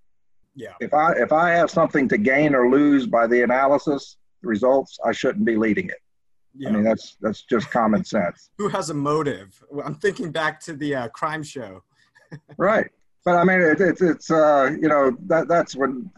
Yeah. 0.55 0.75
If 0.81 0.93
I 0.93 1.13
if 1.13 1.33
I 1.33 1.51
have 1.53 1.71
something 1.71 2.09
to 2.09 2.19
gain 2.19 2.55
or 2.55 2.69
lose 2.69 3.07
by 3.07 3.27
the 3.27 3.43
analysis, 3.43 4.19
results, 4.43 4.99
I 5.05 5.13
shouldn't 5.13 5.47
be 5.47 5.57
leading 5.57 5.89
it. 5.89 6.03
Yeah. 6.55 6.69
I 6.69 6.73
mean, 6.73 6.85
that's 6.85 7.17
that's 7.23 7.43
just 7.45 7.71
common 7.71 8.05
sense. 8.17 8.51
Who 8.59 8.69
has 8.69 8.91
a 8.91 8.95
motive? 8.95 9.63
I'm 9.83 9.95
thinking 9.95 10.31
back 10.31 10.61
to 10.61 10.75
the 10.75 10.95
uh, 10.95 11.09
crime 11.09 11.43
show. 11.43 11.83
right, 12.59 12.91
but 13.25 13.37
I 13.37 13.45
mean, 13.45 13.61
it, 13.61 13.81
it's 13.81 14.03
it's 14.03 14.31
uh, 14.31 14.71
you 14.81 14.89
know 14.89 15.17
that 15.27 15.49
that's 15.49 15.77
when 15.77 16.11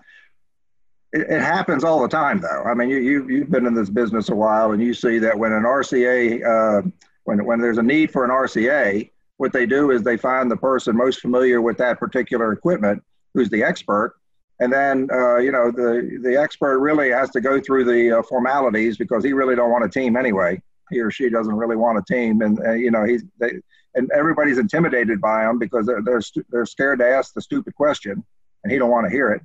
it, 1.13 1.23
it, 1.23 1.41
happens 1.41 1.85
all 1.85 2.03
the 2.03 2.09
time, 2.09 2.41
though. 2.41 2.63
I 2.65 2.75
mean, 2.75 2.89
you 2.89 2.99
you 2.99 3.29
you've 3.29 3.51
been 3.51 3.67
in 3.67 3.75
this 3.75 3.91
business 3.91 4.29
a 4.29 4.35
while, 4.35 4.73
and 4.73 4.83
you 4.83 4.95
see 4.95 5.19
that 5.19 5.39
when 5.39 5.53
an 5.53 5.63
RCA 5.63 6.45
uh, 6.45 6.89
when 7.25 7.45
when 7.45 7.61
there's 7.61 7.79
a 7.79 7.83
need 7.83 8.11
for 8.11 8.25
an 8.25 8.31
RCA, 8.31 9.11
what 9.39 9.53
they 9.53 9.67
do 9.67 9.91
is 9.91 10.03
they 10.03 10.17
find 10.17 10.51
the 10.51 10.57
person 10.57 10.97
most 10.97 11.21
familiar 11.21 11.61
with 11.63 11.79
that 11.79 11.99
particular 11.99 12.53
equipment, 12.53 13.03
who's 13.35 13.49
the 13.51 13.63
expert, 13.63 14.17
and 14.61 14.73
then 14.73 15.09
uh, 15.13 15.37
you 15.39 15.53
know 15.53 15.71
the 15.71 16.19
the 16.23 16.37
expert 16.37 16.79
really 16.81 17.11
has 17.11 17.31
to 17.31 17.41
go 17.41 17.61
through 17.61 17.85
the 17.85 18.19
uh, 18.19 18.23
formalities 18.23 18.97
because 18.97 19.25
he 19.25 19.33
really 19.33 19.57
don't 19.57 19.71
want 19.71 19.85
a 19.85 19.89
team 19.89 20.17
anyway. 20.17 20.61
He 20.91 21.01
or 21.01 21.11
she 21.11 21.29
doesn't 21.29 21.55
really 21.55 21.77
want 21.77 21.99
a 21.99 22.03
team, 22.13 22.43
and 22.43 22.59
uh, 22.61 22.73
you 22.73 22.91
know 22.91 23.05
he's 23.05 23.25
they, 23.41 23.53
and 23.95 24.11
everybody's 24.15 24.59
intimidated 24.59 25.21
by 25.21 25.49
him 25.49 25.59
because 25.59 25.87
they're 25.87 26.03
they're, 26.03 26.23
they're 26.51 26.67
scared 26.67 26.99
to 26.99 27.07
ask 27.07 27.35
the 27.35 27.43
stupid 27.43 27.75
question, 27.75 28.25
and 28.65 28.73
he 28.73 28.79
don't 28.79 28.91
want 28.91 29.07
to 29.07 29.11
hear 29.11 29.31
it. 29.31 29.43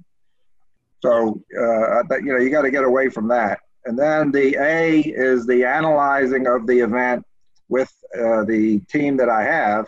So 1.03 1.41
uh, 1.59 2.03
you 2.17 2.31
know 2.31 2.37
you 2.37 2.49
got 2.49 2.61
to 2.61 2.71
get 2.71 2.85
away 2.85 3.09
from 3.09 3.27
that. 3.27 3.59
And 3.85 3.99
then 3.99 4.31
the 4.31 4.55
A 4.55 5.01
is 5.01 5.45
the 5.45 5.65
analyzing 5.65 6.47
of 6.47 6.65
the 6.65 6.79
event 6.79 7.25
with 7.67 7.91
uh, 8.17 8.45
the 8.45 8.79
team 8.89 9.17
that 9.17 9.27
I 9.27 9.43
have, 9.43 9.87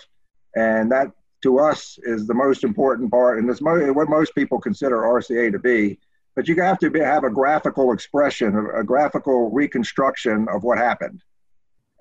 and 0.55 0.91
that 0.91 1.12
to 1.43 1.60
us 1.60 1.98
is 2.03 2.27
the 2.27 2.34
most 2.34 2.65
important 2.65 3.12
part, 3.12 3.39
and 3.39 3.50
it's 3.50 3.62
mo- 3.62 3.93
what 3.93 4.10
most 4.10 4.36
people 4.36 4.60
consider 4.60 4.98
RCA 5.03 5.53
to 5.53 5.60
be. 5.60 5.98
But 6.36 6.50
you 6.50 6.62
have 6.62 6.79
to 6.79 6.89
be, 6.89 7.00
have 7.00 7.24
a 7.24 7.29
graphical 7.29 7.93
expression, 7.93 8.67
a, 8.75 8.84
graphical 8.84 9.51
reconstruction 9.51 10.48
of 10.50 10.63
what 10.63 10.77
happened, 10.77 11.24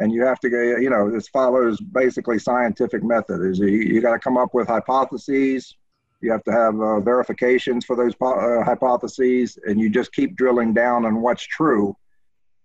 and 0.00 0.12
you 0.12 0.24
have 0.24 0.40
to 0.40 0.50
go. 0.50 0.60
You 0.60 0.90
know, 0.90 1.08
this 1.08 1.28
follows 1.28 1.80
basically 1.80 2.40
scientific 2.40 3.04
method. 3.04 3.42
Is 3.42 3.60
you, 3.60 3.68
you 3.68 4.00
got 4.00 4.14
to 4.14 4.18
come 4.18 4.36
up 4.36 4.54
with 4.54 4.66
hypotheses. 4.66 5.76
You 6.24 6.32
have 6.32 6.44
to 6.44 6.52
have 6.52 6.80
uh, 6.80 7.00
verifications 7.00 7.84
for 7.84 7.96
those 7.96 8.14
uh, 8.20 8.64
hypotheses, 8.64 9.58
and 9.66 9.78
you 9.78 9.90
just 9.90 10.12
keep 10.12 10.36
drilling 10.36 10.72
down 10.74 11.04
on 11.04 11.20
what's 11.20 11.46
true. 11.46 11.96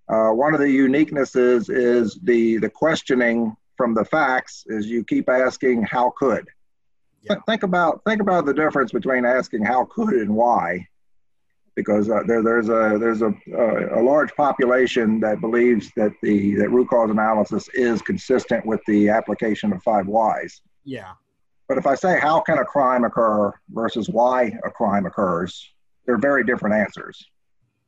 Uh, 0.08 0.30
one 0.30 0.54
of 0.54 0.60
the 0.60 0.66
uniquenesses 0.66 1.70
is 1.70 2.18
the 2.24 2.58
the 2.58 2.70
questioning 2.70 3.56
from 3.78 3.94
the 3.94 4.06
facts 4.06 4.64
is 4.68 4.88
you 4.88 5.04
keep 5.04 5.30
asking 5.30 5.84
how 5.84 6.12
could 6.18 6.48
yeah. 7.24 7.36
think 7.46 7.64
about 7.64 8.02
think 8.06 8.22
about 8.22 8.46
the 8.46 8.54
difference 8.54 8.92
between 8.92 9.26
asking 9.26 9.64
how 9.64 9.86
could 9.86 10.14
and 10.14 10.34
why, 10.34 10.88
because 11.76 12.10
uh, 12.10 12.22
there, 12.28 12.44
there's 12.44 12.70
a 12.70 12.98
there's 13.00 13.22
a, 13.22 13.34
a, 13.54 14.02
a 14.02 14.02
large 14.02 14.34
population 14.36 15.20
that 15.20 15.42
believes 15.42 15.92
that 15.96 16.12
the 16.22 16.56
that 16.56 16.70
root 16.70 16.90
cause 16.90 17.10
analysis 17.10 17.70
is 17.74 18.02
consistent 18.02 18.66
with 18.66 18.82
the 18.88 19.10
application 19.10 19.74
of 19.74 19.82
five 19.84 20.08
whys. 20.08 20.62
Yeah. 20.84 21.12
But 21.70 21.78
if 21.78 21.86
I 21.86 21.94
say 21.94 22.20
how 22.20 22.42
can 22.42 22.58
a 22.58 22.66
crime 22.66 23.06
occur 23.06 23.54
versus 23.70 24.10
why 24.10 24.58
a 24.66 24.72
crime 24.72 25.06
occurs, 25.06 25.72
they're 26.06 26.18
very 26.18 26.44
different 26.44 26.76
answers. 26.76 27.24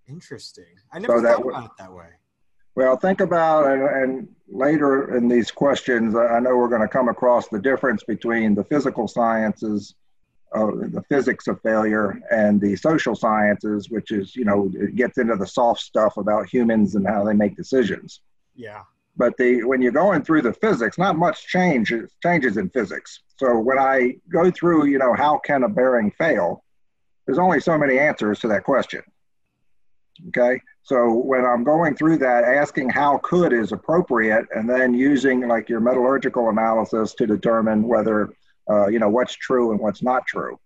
Interesting. 0.08 0.76
I 0.94 1.00
never 1.00 1.18
so 1.18 1.24
thought 1.24 1.50
about 1.50 1.66
it 1.66 1.72
that 1.80 1.92
way. 1.92 2.06
Well, 2.76 2.96
think 2.96 3.22
about, 3.22 3.72
and, 3.72 3.82
and 3.82 4.28
later 4.48 5.18
in 5.18 5.28
these 5.28 5.50
questions, 5.50 6.16
I 6.16 6.40
know 6.40 6.56
we're 6.56 6.70
going 6.70 6.82
to 6.82 6.88
come 6.88 7.10
across 7.10 7.48
the 7.48 7.60
difference 7.60 8.04
between 8.04 8.54
the 8.54 8.64
physical 8.64 9.08
sciences, 9.08 9.96
uh, 10.54 10.68
the 10.68 11.04
physics 11.10 11.48
of 11.48 11.60
failure, 11.62 12.22
and 12.30 12.62
the 12.62 12.76
social 12.76 13.16
sciences, 13.16 13.90
which 13.90 14.12
is, 14.12 14.36
you 14.36 14.46
know, 14.46 14.72
it 14.76 14.96
gets 14.96 15.18
into 15.18 15.36
the 15.36 15.48
soft 15.48 15.82
stuff 15.82 16.18
about 16.18 16.48
humans 16.48 16.94
and 16.96 17.08
how 17.08 17.24
they 17.24 17.34
make 17.34 17.58
decisions. 17.58 18.22
Yeah. 18.56 18.84
But 19.18 19.36
the 19.38 19.64
when 19.64 19.82
you're 19.82 19.92
going 19.92 20.24
through 20.24 20.44
the 20.44 20.54
physics, 20.54 20.98
not 20.98 21.18
much 21.18 21.48
change 21.48 21.94
changes 22.24 22.58
in 22.58 22.70
physics. 22.70 23.20
So 23.38 23.60
when 23.60 23.78
I 23.78 24.16
go 24.32 24.52
through, 24.52 24.86
you 24.86 25.00
know, 25.00 25.14
how 25.14 25.38
can 25.40 25.64
a 25.64 25.70
bearing 25.70 26.12
fail? 26.12 26.64
There's 27.26 27.40
only 27.40 27.60
so 27.60 27.78
many 27.78 28.00
answers 28.00 28.40
to 28.40 28.48
that 28.50 28.64
question. 28.64 29.02
Okay. 30.30 30.62
So 30.84 31.14
when 31.14 31.46
I'm 31.46 31.64
going 31.64 31.96
through 31.96 32.18
that, 32.20 32.44
asking 32.44 32.90
how 32.90 33.18
could 33.20 33.54
is 33.54 33.72
appropriate, 33.72 34.46
and 34.56 34.70
then 34.70 34.94
using 34.94 35.48
like 35.48 35.70
your 35.70 35.80
metallurgical 35.80 36.50
analysis 36.50 37.14
to 37.16 37.28
determine 37.28 37.84
whether, 37.84 38.34
uh, 38.70 38.88
you 38.88 39.00
know, 39.00 39.10
what's 39.10 39.34
true 39.34 39.72
and 39.72 39.80
what's 39.80 40.02
not 40.02 40.26
true. 40.26 40.60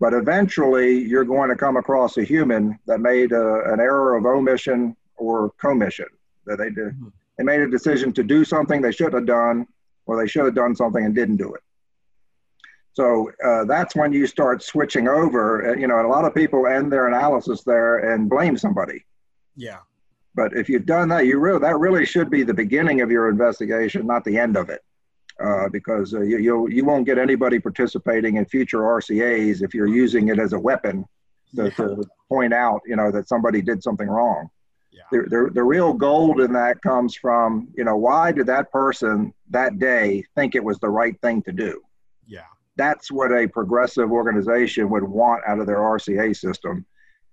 But 0.00 0.14
eventually, 0.14 0.98
you're 1.00 1.24
going 1.24 1.50
to 1.50 1.56
come 1.56 1.76
across 1.76 2.16
a 2.16 2.24
human 2.24 2.78
that 2.86 3.00
made 3.00 3.32
a, 3.32 3.72
an 3.72 3.80
error 3.80 4.16
of 4.16 4.24
omission 4.24 4.96
or 5.16 5.50
commission. 5.58 6.06
That 6.46 6.58
they 6.58 6.70
did, 6.70 6.94
mm-hmm. 6.94 7.08
They 7.38 7.44
made 7.44 7.60
a 7.60 7.70
decision 7.70 8.12
to 8.12 8.22
do 8.22 8.44
something 8.44 8.82
they 8.82 8.92
should 8.92 9.14
have 9.14 9.26
done, 9.26 9.66
or 10.06 10.20
they 10.20 10.28
should 10.28 10.44
have 10.44 10.54
done 10.54 10.74
something 10.74 11.04
and 11.04 11.14
didn't 11.14 11.36
do 11.36 11.54
it. 11.54 11.62
So 12.92 13.30
uh, 13.44 13.64
that's 13.64 13.94
when 13.94 14.12
you 14.12 14.26
start 14.26 14.62
switching 14.62 15.08
over. 15.08 15.70
Uh, 15.70 15.76
you 15.76 15.86
know, 15.86 16.00
a 16.00 16.08
lot 16.08 16.24
of 16.24 16.34
people 16.34 16.66
end 16.66 16.92
their 16.92 17.06
analysis 17.06 17.62
there 17.62 18.12
and 18.12 18.28
blame 18.28 18.58
somebody 18.58 19.04
yeah. 19.58 19.78
But 20.34 20.56
if 20.56 20.68
you've 20.68 20.86
done 20.86 21.08
that, 21.08 21.26
you 21.26 21.38
really 21.38 21.58
that 21.58 21.76
really 21.78 22.06
should 22.06 22.30
be 22.30 22.44
the 22.44 22.54
beginning 22.54 23.02
of 23.02 23.10
your 23.10 23.28
investigation, 23.28 24.06
not 24.06 24.24
the 24.24 24.38
end 24.38 24.56
of 24.56 24.70
it, 24.70 24.80
uh, 25.44 25.68
because 25.68 26.14
uh, 26.14 26.20
you 26.20 26.38
you'll, 26.38 26.72
you 26.72 26.84
won't 26.84 27.04
get 27.04 27.18
anybody 27.18 27.58
participating 27.58 28.36
in 28.36 28.46
future 28.46 28.78
RCA's 28.78 29.60
if 29.62 29.74
you're 29.74 29.88
using 29.88 30.28
it 30.28 30.38
as 30.38 30.52
a 30.52 30.58
weapon 30.58 31.04
to, 31.56 31.64
yeah. 31.64 31.70
to 31.70 32.04
point 32.28 32.54
out, 32.54 32.80
you 32.86 32.94
know, 32.94 33.10
that 33.10 33.28
somebody 33.28 33.60
did 33.60 33.82
something 33.82 34.06
wrong. 34.08 34.48
The, 35.10 35.22
the, 35.22 35.50
the 35.54 35.62
real 35.62 35.92
gold 35.92 36.40
in 36.40 36.52
that 36.52 36.82
comes 36.82 37.16
from, 37.16 37.68
you 37.74 37.84
know, 37.84 37.96
why 37.96 38.32
did 38.32 38.46
that 38.46 38.70
person 38.70 39.32
that 39.50 39.78
day 39.78 40.24
think 40.34 40.54
it 40.54 40.62
was 40.62 40.78
the 40.78 40.90
right 40.90 41.18
thing 41.22 41.42
to 41.42 41.52
do? 41.52 41.80
Yeah. 42.26 42.40
That's 42.76 43.10
what 43.10 43.32
a 43.32 43.48
progressive 43.48 44.12
organization 44.12 44.90
would 44.90 45.04
want 45.04 45.42
out 45.46 45.58
of 45.58 45.66
their 45.66 45.78
RCA 45.78 46.36
system 46.36 46.84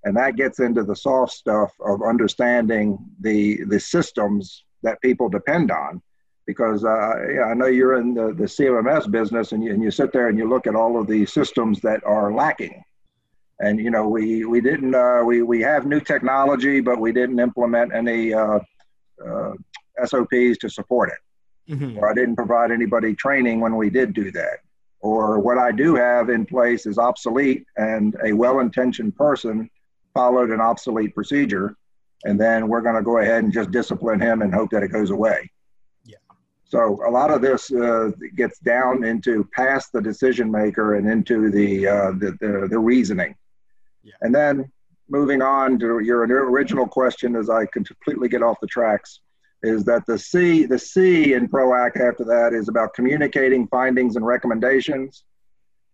and 0.06 0.16
that 0.16 0.36
gets 0.36 0.60
into 0.60 0.84
the 0.84 0.96
soft 0.96 1.34
stuff 1.34 1.74
of 1.84 2.02
understanding 2.04 2.98
the 3.20 3.64
the 3.66 3.80
systems 3.80 4.64
that 4.84 5.02
people 5.02 5.28
depend 5.28 5.72
on 5.72 6.02
because 6.46 6.86
uh, 6.86 7.16
yeah, 7.34 7.46
I 7.46 7.56
know 7.56 7.66
you're 7.66 8.00
in 8.00 8.14
the, 8.14 8.28
the 8.28 8.44
CMMS 8.44 9.10
business 9.10 9.52
and 9.52 9.64
you, 9.64 9.74
and 9.74 9.82
you 9.82 9.90
sit 9.90 10.14
there 10.14 10.30
and 10.30 10.38
you 10.38 10.48
look 10.48 10.68
at 10.68 10.76
all 10.76 11.00
of 11.00 11.08
the 11.08 11.26
systems 11.26 11.82
that 11.82 12.04
are 12.06 12.32
lacking. 12.32 12.84
And, 13.60 13.80
you 13.80 13.90
know, 13.90 14.08
we, 14.08 14.46
we 14.46 14.60
didn't, 14.60 14.94
uh, 14.94 15.24
we, 15.26 15.42
we 15.42 15.62
have 15.62 15.86
new 15.86 16.02
technology, 16.02 16.82
but 16.82 17.00
we 17.00 17.12
didn't 17.12 17.40
implement 17.40 17.94
any 17.94 18.34
uh, 18.34 18.60
uh 19.26 19.54
SOPs 20.04 20.58
to 20.60 20.70
support 20.70 21.10
it. 21.10 21.74
Mm-hmm. 21.74 21.98
Or 21.98 22.10
I 22.10 22.14
didn't 22.14 22.36
provide 22.36 22.72
anybody 22.72 23.16
training 23.16 23.62
when 23.62 23.76
we 23.78 23.90
did 23.90 24.14
do 24.14 24.32
that. 24.32 24.60
Or 25.00 25.40
what 25.40 25.58
I 25.58 25.72
do 25.72 25.96
have 25.96 26.30
in 26.30 26.46
place 26.46 26.86
is 26.86 26.98
obsolete 26.98 27.66
and 27.78 28.16
a 28.24 28.34
well 28.34 28.60
intentioned 28.60 29.16
person 29.16 29.70
followed 30.16 30.50
an 30.50 30.62
obsolete 30.62 31.14
procedure, 31.14 31.76
and 32.24 32.40
then 32.40 32.68
we're 32.68 32.82
going 32.82 32.96
to 32.96 33.04
go 33.04 33.20
ahead 33.20 33.44
and 33.44 33.54
just 33.54 33.70
discipline 33.70 34.20
him 34.20 34.42
and 34.42 34.52
hope 34.54 34.72
that 34.72 34.82
it 34.82 34.88
goes 34.88 35.12
away. 35.12 35.52
Yeah. 36.06 36.16
So 36.64 37.00
a 37.06 37.12
lot 37.12 37.30
of 37.30 37.42
this 37.42 37.72
uh, 37.72 38.12
gets 38.36 38.58
down 38.60 39.04
into 39.04 39.48
past 39.56 39.92
the 39.92 40.02
decision 40.02 40.50
maker 40.50 40.96
and 40.96 41.08
into 41.08 41.52
the 41.52 41.88
uh, 41.88 42.12
the, 42.14 42.38
the, 42.40 42.68
the, 42.72 42.80
reasoning. 42.80 43.36
Yeah. 44.06 44.14
And 44.22 44.34
then 44.34 44.72
moving 45.10 45.42
on 45.42 45.78
to 45.80 46.00
your 46.00 46.22
original 46.24 46.88
question, 46.88 47.36
as 47.36 47.50
I 47.50 47.66
completely 47.66 48.30
get 48.30 48.42
off 48.42 48.60
the 48.62 48.68
tracks, 48.68 49.20
is 49.64 49.84
that 49.86 50.06
the 50.06 50.18
C 50.18 50.66
the 50.66 50.80
C 50.80 51.34
in 51.34 51.50
PROACT 51.50 51.98
after 51.98 52.24
that 52.24 52.54
is 52.54 52.70
about 52.70 52.94
communicating 52.94 53.68
findings 53.68 54.16
and 54.16 54.26
recommendations, 54.26 55.26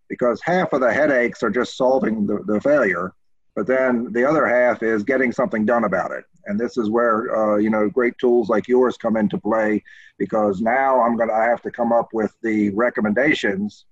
because 0.10 0.40
half 0.44 0.74
of 0.74 0.82
the 0.82 0.94
headaches 0.94 1.42
are 1.42 1.50
just 1.50 1.78
solving 1.78 2.28
the, 2.28 2.44
the 2.46 2.62
failure 2.62 3.14
but 3.56 3.68
then 3.68 4.12
the 4.14 4.24
other 4.28 4.48
half 4.48 4.82
is 4.82 5.04
getting 5.04 5.32
something 5.32 5.66
done 5.66 5.84
about 5.84 6.12
it. 6.12 6.24
And 6.46 6.60
this 6.60 6.78
is 6.78 6.90
where, 6.90 7.36
uh, 7.36 7.58
you 7.58 7.70
know, 7.70 7.90
great 7.90 8.18
tools 8.18 8.50
like 8.50 8.68
yours 8.68 8.98
come 8.98 9.18
into 9.18 9.38
play 9.38 9.84
because 10.18 10.62
now 10.62 11.02
I'm 11.02 11.18
to, 11.18 11.34
I 11.34 11.44
have 11.44 11.62
to 11.64 11.72
come 11.72 11.92
up 11.92 12.10
with 12.14 12.34
the 12.42 12.70
recommendations. 12.72 13.86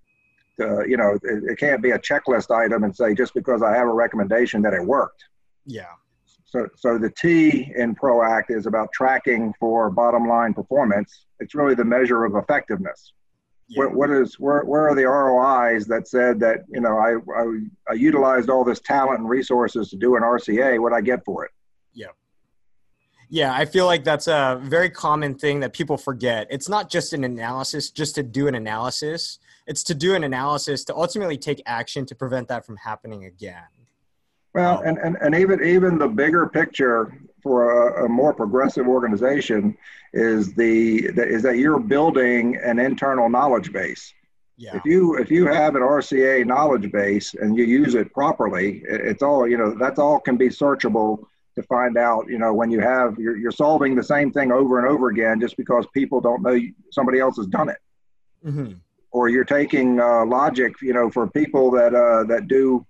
To, 0.59 0.85
you 0.87 0.97
know, 0.97 1.17
it, 1.23 1.43
it 1.51 1.57
can't 1.57 1.81
be 1.81 1.91
a 1.91 1.99
checklist 1.99 2.55
item 2.55 2.83
and 2.83 2.95
say, 2.95 3.13
just 3.13 3.33
because 3.33 3.61
I 3.61 3.75
have 3.75 3.87
a 3.87 3.93
recommendation 3.93 4.61
that 4.63 4.73
it 4.73 4.83
worked. 4.83 5.23
Yeah. 5.65 5.83
So, 6.45 6.67
so 6.75 6.97
the 6.97 7.11
T 7.11 7.71
in 7.75 7.95
PROACT 7.95 8.51
is 8.51 8.65
about 8.65 8.91
tracking 8.93 9.53
for 9.59 9.89
bottom 9.89 10.27
line 10.27 10.53
performance. 10.53 11.25
It's 11.39 11.53
really 11.53 11.75
the 11.75 11.85
measure 11.85 12.25
of 12.25 12.35
effectiveness 12.35 13.13
yeah. 13.69 13.79
what, 13.79 13.93
what 13.93 14.09
is 14.09 14.39
where, 14.39 14.63
where 14.63 14.89
are 14.89 14.95
the 14.95 15.05
ROIs 15.05 15.85
that 15.85 16.07
said 16.07 16.39
that 16.39 16.65
you 16.69 16.81
know 16.81 16.97
I, 16.97 17.15
I, 17.39 17.59
I 17.91 17.93
utilized 17.93 18.49
all 18.49 18.63
this 18.63 18.79
talent 18.79 19.19
and 19.19 19.29
resources 19.29 19.89
to 19.91 19.95
do 19.95 20.15
an 20.15 20.23
RCA? 20.23 20.81
What 20.81 20.91
I 20.91 21.01
get 21.01 21.23
for 21.23 21.45
it? 21.45 21.51
Yeah, 21.93 22.07
yeah. 23.29 23.53
I 23.53 23.65
feel 23.65 23.85
like 23.85 24.03
that's 24.03 24.27
a 24.27 24.59
very 24.63 24.89
common 24.89 25.35
thing 25.35 25.59
that 25.61 25.73
people 25.73 25.97
forget. 25.97 26.47
It's 26.49 26.67
not 26.67 26.89
just 26.89 27.13
an 27.13 27.23
analysis, 27.23 27.91
just 27.91 28.15
to 28.15 28.23
do 28.23 28.47
an 28.47 28.55
analysis. 28.55 29.39
It's 29.69 29.83
to 29.83 29.93
do 29.93 30.15
an 30.15 30.23
analysis 30.23 30.83
to 30.85 30.95
ultimately 30.95 31.37
take 31.37 31.61
action 31.67 32.03
to 32.07 32.15
prevent 32.15 32.47
that 32.47 32.65
from 32.65 32.75
happening 32.77 33.25
again. 33.25 33.69
Well, 34.55 34.79
and, 34.79 34.97
and, 34.97 35.15
and 35.21 35.35
even 35.35 35.63
even 35.63 35.99
the 35.99 36.07
bigger 36.07 36.49
picture 36.49 37.15
for 37.43 37.87
a, 37.87 38.05
a, 38.05 38.09
more 38.09 38.33
progressive 38.33 38.87
organization 38.87 39.77
is 40.11 40.55
the 40.55 41.05
is 41.05 41.43
that 41.43 41.57
you're 41.57 41.79
building 41.79 42.57
an 42.57 42.79
internal 42.79 43.29
knowledge 43.29 43.71
base. 43.71 44.11
Yeah. 44.57 44.75
If 44.75 44.85
you 44.85 45.17
if 45.17 45.29
you 45.29 45.45
have 45.45 45.75
an 45.75 45.83
RCA 45.83 46.47
knowledge 46.47 46.91
base 46.91 47.35
and 47.35 47.55
you 47.55 47.63
use 47.63 47.93
it 47.93 48.11
properly, 48.11 48.81
it's 48.85 49.21
all 49.21 49.47
you 49.47 49.57
know. 49.57 49.75
That's 49.79 49.99
all 49.99 50.19
can 50.19 50.35
be 50.35 50.49
searchable 50.49 51.27
to 51.53 51.61
find 51.61 51.95
out. 51.95 52.25
You 52.27 52.39
know, 52.39 52.55
when 52.55 52.71
you 52.71 52.79
have 52.79 53.19
you're, 53.19 53.37
you're 53.37 53.51
solving 53.51 53.93
the 53.93 54.03
same 54.03 54.31
thing 54.31 54.51
over 54.51 54.79
and 54.79 54.87
over 54.87 55.09
again 55.09 55.39
just 55.39 55.57
because 55.57 55.85
people 55.93 56.21
don't 56.21 56.41
know 56.41 56.59
somebody 56.91 57.19
else 57.19 57.37
has 57.37 57.45
done 57.45 57.69
it. 57.69 57.77
Mm-hmm. 58.43 58.73
Or 59.11 59.29
you're 59.29 59.45
taking 59.45 59.99
uh, 59.99 60.25
logic. 60.25 60.73
You 60.81 60.93
know, 60.93 61.09
for 61.09 61.27
people 61.27 61.71
that 61.71 61.93
uh, 61.93 62.23
that 62.25 62.47
do 62.47 62.85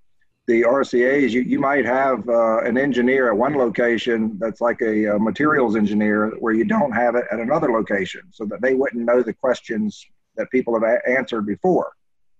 the 0.50 0.64
RCA's, 0.64 1.32
you, 1.32 1.42
you 1.42 1.60
might 1.60 1.86
have 1.86 2.28
uh, 2.28 2.62
an 2.62 2.76
engineer 2.76 3.30
at 3.30 3.38
one 3.38 3.56
location 3.56 4.36
that's 4.40 4.62
like 4.62 4.82
a, 4.82 5.06
a, 5.06 5.20
materials 5.20 5.76
engineer 5.76 6.32
where 6.40 6.54
you 6.54 6.66
don't 6.66 6.92
have 6.92 7.14
it 7.14 7.26
at 7.32 7.40
another 7.40 7.72
location 7.72 8.22
so 8.32 8.46
that 8.46 8.60
they 8.60 8.74
wouldn't 8.74 9.06
know 9.06 9.22
the 9.22 9.32
questions 9.32 10.04
that 10.38 10.50
people 10.50 10.74
have 10.74 10.82
a- 10.82 11.08
answered 11.08 11.46
before. 11.46 11.92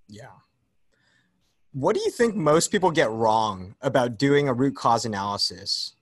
Yeah. 0.08 0.26
What 1.72 1.96
do 1.96 2.02
you 2.02 2.10
think 2.10 2.36
most 2.36 2.72
people 2.72 2.90
get 2.90 3.12
wrong 3.12 3.76
about 3.80 4.18
doing 4.18 4.48
a 4.48 4.54
root 4.54 4.76
cause 4.76 5.06
analysis? 5.06 5.94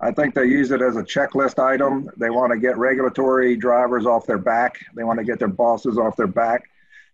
I 0.00 0.12
think 0.12 0.34
they 0.34 0.44
use 0.44 0.70
it 0.70 0.80
as 0.80 0.96
a 0.96 1.02
checklist 1.02 1.62
item. 1.62 2.08
They 2.16 2.30
want 2.30 2.52
to 2.52 2.58
get 2.58 2.78
regulatory 2.78 3.56
drivers 3.56 4.06
off 4.06 4.24
their 4.24 4.38
back. 4.38 4.78
They 4.94 5.02
want 5.02 5.18
to 5.18 5.24
get 5.24 5.40
their 5.40 5.48
bosses 5.48 5.98
off 5.98 6.16
their 6.16 6.28
back. 6.28 6.69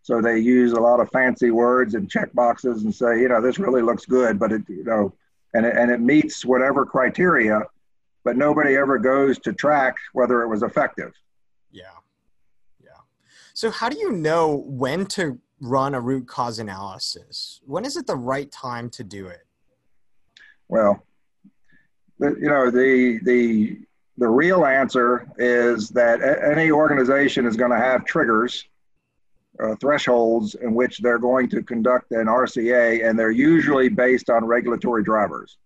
So 0.06 0.20
they 0.22 0.38
use 0.38 0.70
a 0.70 0.80
lot 0.80 1.00
of 1.00 1.10
fancy 1.10 1.50
words 1.50 1.96
and 1.96 2.08
check 2.08 2.32
boxes 2.32 2.84
and 2.84 2.94
say, 2.94 3.20
you 3.20 3.28
know, 3.28 3.42
this 3.42 3.58
really 3.58 3.82
looks 3.82 4.06
good, 4.06 4.38
but 4.38 4.52
it, 4.52 4.62
you 4.68 4.84
know, 4.84 5.12
and 5.52 5.66
it, 5.66 5.76
and 5.76 5.90
it 5.90 6.00
meets 6.00 6.44
whatever 6.44 6.86
criteria, 6.86 7.62
but 8.22 8.36
nobody 8.36 8.76
ever 8.76 9.00
goes 9.00 9.36
to 9.40 9.52
track 9.52 9.96
whether 10.12 10.42
it 10.42 10.46
was 10.46 10.62
effective. 10.62 11.12
Yeah. 11.72 11.86
Yeah. 12.80 13.00
So 13.52 13.68
how 13.72 13.88
do 13.88 13.98
you 13.98 14.12
know 14.12 14.62
when 14.68 15.06
to 15.06 15.40
run 15.60 15.92
a 15.92 16.00
root 16.00 16.28
cause 16.28 16.60
analysis? 16.60 17.60
When 17.66 17.84
is 17.84 17.96
it 17.96 18.06
the 18.06 18.14
right 18.14 18.48
time 18.52 18.88
to 18.90 19.02
do 19.02 19.26
it? 19.26 19.44
Well, 20.68 21.04
you 22.20 22.48
know, 22.48 22.70
the, 22.70 23.18
the, 23.24 23.80
the 24.18 24.28
real 24.28 24.66
answer 24.66 25.26
is 25.36 25.88
that 25.88 26.22
any 26.22 26.70
organization 26.70 27.44
is 27.44 27.56
going 27.56 27.72
to 27.72 27.76
have 27.76 28.04
triggers 28.04 28.66
uh, 29.62 29.74
thresholds 29.76 30.54
in 30.56 30.74
which 30.74 30.98
they're 30.98 31.18
going 31.18 31.48
to 31.50 31.62
conduct 31.62 32.12
an 32.12 32.26
RCA, 32.26 33.08
and 33.08 33.18
they're 33.18 33.30
usually 33.30 33.88
based 33.88 34.30
on 34.30 34.44
regulatory 34.44 35.02
drivers. 35.02 35.58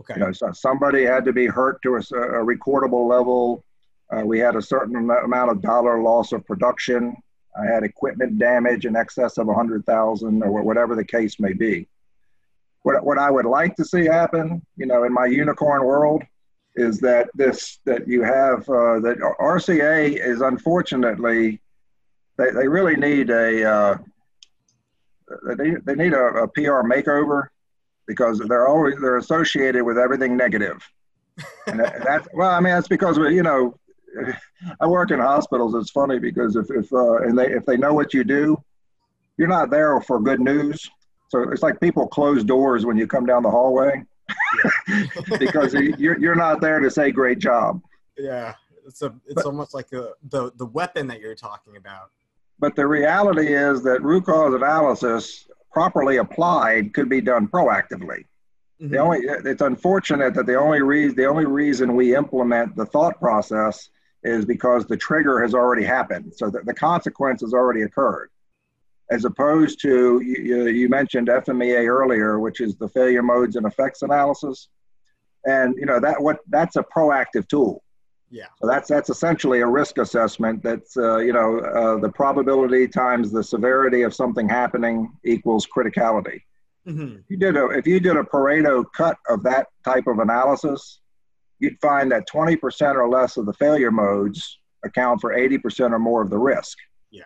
Okay. 0.00 0.14
You 0.14 0.26
know, 0.26 0.32
so 0.32 0.52
somebody 0.52 1.04
had 1.04 1.24
to 1.24 1.32
be 1.32 1.46
hurt 1.46 1.80
to 1.82 1.96
a, 1.96 1.98
a 1.98 2.44
recordable 2.44 3.08
level. 3.08 3.64
Uh, 4.10 4.22
we 4.24 4.38
had 4.38 4.56
a 4.56 4.62
certain 4.62 4.96
amount 4.96 5.50
of 5.50 5.62
dollar 5.62 6.02
loss 6.02 6.32
of 6.32 6.44
production. 6.46 7.16
I 7.60 7.66
had 7.66 7.82
equipment 7.82 8.38
damage 8.38 8.86
in 8.86 8.96
excess 8.96 9.38
of 9.38 9.46
100,000 9.46 10.42
or 10.42 10.62
whatever 10.62 10.94
the 10.96 11.04
case 11.04 11.38
may 11.38 11.52
be. 11.52 11.86
What, 12.82 13.04
what 13.04 13.18
I 13.18 13.30
would 13.30 13.44
like 13.44 13.76
to 13.76 13.84
see 13.84 14.06
happen, 14.06 14.64
you 14.76 14.86
know, 14.86 15.04
in 15.04 15.12
my 15.12 15.26
unicorn 15.26 15.84
world, 15.84 16.22
is 16.74 17.00
that 17.00 17.28
this 17.34 17.80
that 17.84 18.08
you 18.08 18.22
have 18.22 18.60
uh, 18.68 18.98
that 19.00 19.18
RCA 19.38 20.16
is 20.16 20.40
unfortunately 20.40 21.60
they, 22.42 22.50
they 22.50 22.68
really 22.68 22.96
need 22.96 23.30
a 23.30 23.64
uh, 23.64 23.98
they, 25.56 25.74
they 25.84 25.94
need 25.94 26.12
a, 26.12 26.24
a, 26.24 26.48
PR 26.48 26.82
makeover 26.82 27.46
because 28.06 28.38
they're 28.38 28.68
always 28.68 28.94
they're 29.00 29.18
associated 29.18 29.82
with 29.84 29.98
everything 29.98 30.36
negative. 30.36 30.82
and 31.66 31.80
that's 32.04 32.28
well, 32.34 32.50
I 32.50 32.60
mean 32.60 32.74
that's 32.74 32.88
because 32.88 33.16
you 33.16 33.42
know 33.42 33.74
I 34.80 34.86
work 34.86 35.10
in 35.10 35.20
hospitals. 35.20 35.74
It's 35.74 35.90
funny 35.90 36.18
because 36.18 36.56
if 36.56 36.70
if 36.70 36.92
uh, 36.92 37.18
and 37.18 37.38
they 37.38 37.52
if 37.52 37.64
they 37.64 37.76
know 37.76 37.94
what 37.94 38.12
you 38.12 38.24
do, 38.24 38.62
you're 39.38 39.48
not 39.48 39.70
there 39.70 40.00
for 40.00 40.20
good 40.20 40.40
news. 40.40 40.90
So 41.28 41.50
it's 41.50 41.62
like 41.62 41.80
people 41.80 42.06
close 42.06 42.44
doors 42.44 42.84
when 42.84 42.98
you 42.98 43.06
come 43.06 43.24
down 43.24 43.42
the 43.42 43.50
hallway 43.50 44.02
because 45.38 45.72
you're 45.72 46.18
you're 46.18 46.34
not 46.34 46.60
there 46.60 46.80
to 46.80 46.90
say 46.90 47.10
great 47.10 47.38
job. 47.38 47.80
Yeah, 48.18 48.54
it's 48.86 49.00
a 49.00 49.14
it's 49.26 49.36
but, 49.36 49.46
almost 49.46 49.72
like 49.72 49.92
a, 49.92 50.10
the 50.28 50.52
the 50.56 50.66
weapon 50.66 51.06
that 51.06 51.20
you're 51.20 51.34
talking 51.34 51.76
about. 51.76 52.10
But 52.62 52.76
the 52.76 52.86
reality 52.86 53.54
is 53.54 53.82
that 53.82 54.04
root 54.04 54.26
cause 54.26 54.54
analysis, 54.54 55.48
properly 55.72 56.18
applied, 56.18 56.94
could 56.94 57.08
be 57.08 57.20
done 57.20 57.48
proactively. 57.48 58.24
Mm-hmm. 58.80 58.88
The 58.88 58.98
only 58.98 59.18
it's 59.50 59.62
unfortunate 59.62 60.32
that 60.34 60.46
the 60.46 60.54
only 60.54 60.80
reason 60.80 61.16
the 61.16 61.26
only 61.26 61.44
reason 61.44 61.96
we 61.96 62.14
implement 62.14 62.76
the 62.76 62.86
thought 62.86 63.18
process 63.18 63.90
is 64.22 64.44
because 64.44 64.86
the 64.86 64.96
trigger 64.96 65.42
has 65.42 65.54
already 65.54 65.82
happened, 65.82 66.32
so 66.36 66.50
that 66.50 66.64
the 66.64 66.72
consequence 66.72 67.40
has 67.40 67.52
already 67.52 67.82
occurred. 67.82 68.30
As 69.10 69.24
opposed 69.24 69.82
to 69.82 70.20
you, 70.20 70.68
you 70.68 70.88
mentioned 70.88 71.26
FMEA 71.26 71.88
earlier, 71.88 72.38
which 72.38 72.60
is 72.60 72.76
the 72.76 72.88
failure 72.88 73.24
modes 73.24 73.56
and 73.56 73.66
effects 73.66 74.02
analysis, 74.02 74.68
and 75.44 75.74
you 75.76 75.86
know 75.86 75.98
that 75.98 76.22
what 76.22 76.38
that's 76.48 76.76
a 76.76 76.84
proactive 76.84 77.48
tool. 77.48 77.82
Yeah. 78.32 78.46
So 78.60 78.66
that's 78.66 78.88
that's 78.88 79.10
essentially 79.10 79.60
a 79.60 79.66
risk 79.66 79.98
assessment. 79.98 80.62
That's 80.62 80.96
uh, 80.96 81.18
you 81.18 81.34
know 81.34 81.58
uh, 81.58 82.00
the 82.00 82.08
probability 82.08 82.88
times 82.88 83.30
the 83.30 83.44
severity 83.44 84.02
of 84.02 84.14
something 84.14 84.48
happening 84.48 85.12
equals 85.22 85.68
criticality. 85.68 86.40
Mm-hmm. 86.88 87.18
If 87.18 87.24
you 87.28 87.36
did 87.36 87.56
a 87.58 87.66
if 87.66 87.86
you 87.86 88.00
did 88.00 88.16
a 88.16 88.22
Pareto 88.22 88.84
cut 88.96 89.18
of 89.28 89.42
that 89.42 89.66
type 89.84 90.06
of 90.06 90.18
analysis, 90.18 91.00
you'd 91.58 91.78
find 91.82 92.10
that 92.10 92.24
20% 92.26 92.94
or 92.94 93.06
less 93.06 93.36
of 93.36 93.44
the 93.44 93.52
failure 93.52 93.92
modes 93.92 94.58
account 94.82 95.20
for 95.20 95.32
80% 95.32 95.92
or 95.92 95.98
more 95.98 96.22
of 96.22 96.30
the 96.30 96.38
risk. 96.38 96.76
Yeah. 97.10 97.24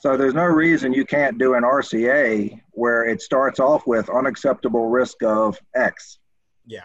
So 0.00 0.16
there's 0.16 0.34
no 0.34 0.46
reason 0.46 0.94
you 0.94 1.04
can't 1.04 1.38
do 1.38 1.54
an 1.54 1.62
RCA 1.62 2.58
where 2.70 3.04
it 3.04 3.20
starts 3.20 3.60
off 3.60 3.86
with 3.86 4.08
unacceptable 4.08 4.88
risk 4.88 5.22
of 5.22 5.58
X. 5.76 6.18
Yeah 6.66 6.80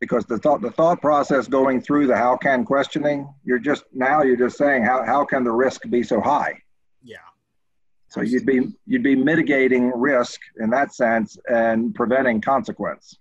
because 0.00 0.24
the 0.26 0.38
thought 0.38 0.60
the 0.60 0.70
thought 0.70 1.00
process 1.00 1.48
going 1.48 1.80
through 1.80 2.06
the 2.06 2.16
how 2.16 2.36
can 2.36 2.64
questioning 2.64 3.32
you're 3.44 3.58
just 3.58 3.84
now 3.92 4.22
you're 4.22 4.36
just 4.36 4.58
saying 4.58 4.84
how, 4.84 5.04
how 5.04 5.24
can 5.24 5.44
the 5.44 5.52
risk 5.52 5.82
be 5.88 6.02
so 6.02 6.20
high? 6.20 6.54
Yeah. 7.02 7.16
So 8.08 8.20
you'd 8.20 8.46
be 8.46 8.68
you'd 8.86 9.02
be 9.02 9.16
mitigating 9.16 9.90
risk 9.94 10.40
in 10.60 10.70
that 10.70 10.94
sense 10.94 11.36
and 11.48 11.94
preventing 11.94 12.40
consequence. 12.40 13.18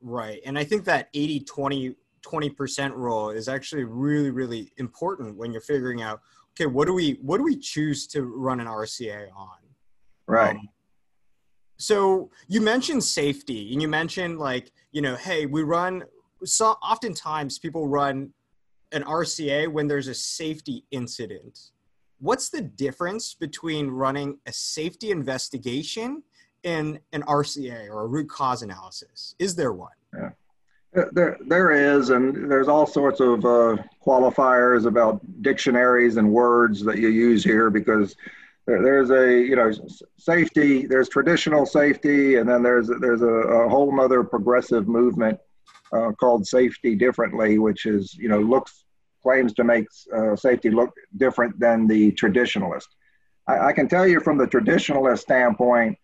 Right. 0.00 0.40
And 0.44 0.58
i 0.58 0.64
think 0.64 0.84
that 0.84 1.08
80 1.14 1.40
20 1.40 1.96
20% 2.22 2.94
rule 2.94 3.30
is 3.30 3.48
actually 3.48 3.82
really 3.82 4.30
really 4.30 4.72
important 4.76 5.36
when 5.36 5.50
you're 5.50 5.60
figuring 5.60 6.02
out 6.02 6.20
okay 6.54 6.66
what 6.66 6.86
do 6.86 6.94
we 6.94 7.18
what 7.20 7.38
do 7.38 7.42
we 7.42 7.56
choose 7.56 8.06
to 8.08 8.22
run 8.22 8.60
an 8.60 8.66
rca 8.66 9.28
on? 9.36 9.48
Right. 10.28 10.56
Um, 10.56 10.68
so 11.78 12.30
you 12.46 12.60
mentioned 12.60 13.02
safety 13.02 13.72
and 13.72 13.82
you 13.82 13.88
mentioned 13.88 14.38
like 14.38 14.70
you 14.92 15.02
know 15.02 15.16
hey 15.16 15.46
we 15.46 15.62
run 15.62 16.04
so 16.44 16.76
oftentimes 16.82 17.58
people 17.58 17.88
run 17.88 18.32
an 18.92 19.02
rca 19.04 19.68
when 19.68 19.86
there's 19.86 20.08
a 20.08 20.14
safety 20.14 20.84
incident. 20.90 21.70
What's 22.20 22.50
the 22.50 22.60
difference 22.62 23.34
between 23.34 23.88
running 23.88 24.38
a 24.46 24.52
safety 24.52 25.10
investigation 25.10 26.22
and 26.64 27.00
an 27.12 27.22
rca 27.22 27.88
or 27.88 28.02
a 28.02 28.06
root 28.06 28.28
cause 28.28 28.62
analysis? 28.62 29.34
Is 29.38 29.54
there 29.54 29.72
one? 29.72 29.90
Yeah. 30.14 30.30
There, 31.12 31.38
there 31.46 31.70
is, 31.70 32.10
and 32.10 32.50
there's 32.50 32.68
all 32.68 32.86
sorts 32.86 33.20
of 33.20 33.46
uh, 33.46 33.78
qualifiers 34.06 34.84
about 34.84 35.22
dictionaries 35.40 36.18
and 36.18 36.30
words 36.30 36.84
that 36.84 36.98
you 36.98 37.08
use 37.08 37.42
here 37.42 37.70
because 37.70 38.14
there's 38.66 39.10
a 39.10 39.40
you 39.40 39.56
know 39.56 39.72
safety 40.18 40.86
there's 40.86 41.08
traditional 41.08 41.66
safety 41.66 42.36
and 42.36 42.48
then 42.48 42.62
there's 42.62 42.88
there's 43.00 43.22
a, 43.22 43.26
a 43.26 43.68
whole 43.68 43.98
other 44.00 44.22
progressive 44.22 44.86
movement 44.86 45.38
uh, 45.92 46.12
called 46.12 46.46
safety 46.46 46.94
differently 46.94 47.58
which 47.58 47.86
is 47.86 48.14
you 48.14 48.28
know 48.28 48.40
looks 48.40 48.84
claims 49.22 49.52
to 49.52 49.64
make 49.64 49.86
uh, 50.16 50.34
safety 50.34 50.70
look 50.70 50.90
different 51.16 51.58
than 51.58 51.86
the 51.86 52.12
traditionalist 52.12 52.88
I, 53.46 53.68
I, 53.68 53.72
can 53.72 53.88
tell 53.88 54.06
you 54.06 54.20
from 54.20 54.38
the 54.38 54.46
traditionalist 54.46 55.20
standpoint 55.20 55.96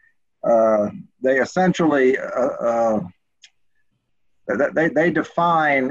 uh, 0.45 0.91
they 1.21 1.41
essentially 1.41 2.17
uh, 2.19 2.23
uh, 2.23 3.01
they, 4.75 4.89
they 4.89 5.11
define 5.11 5.91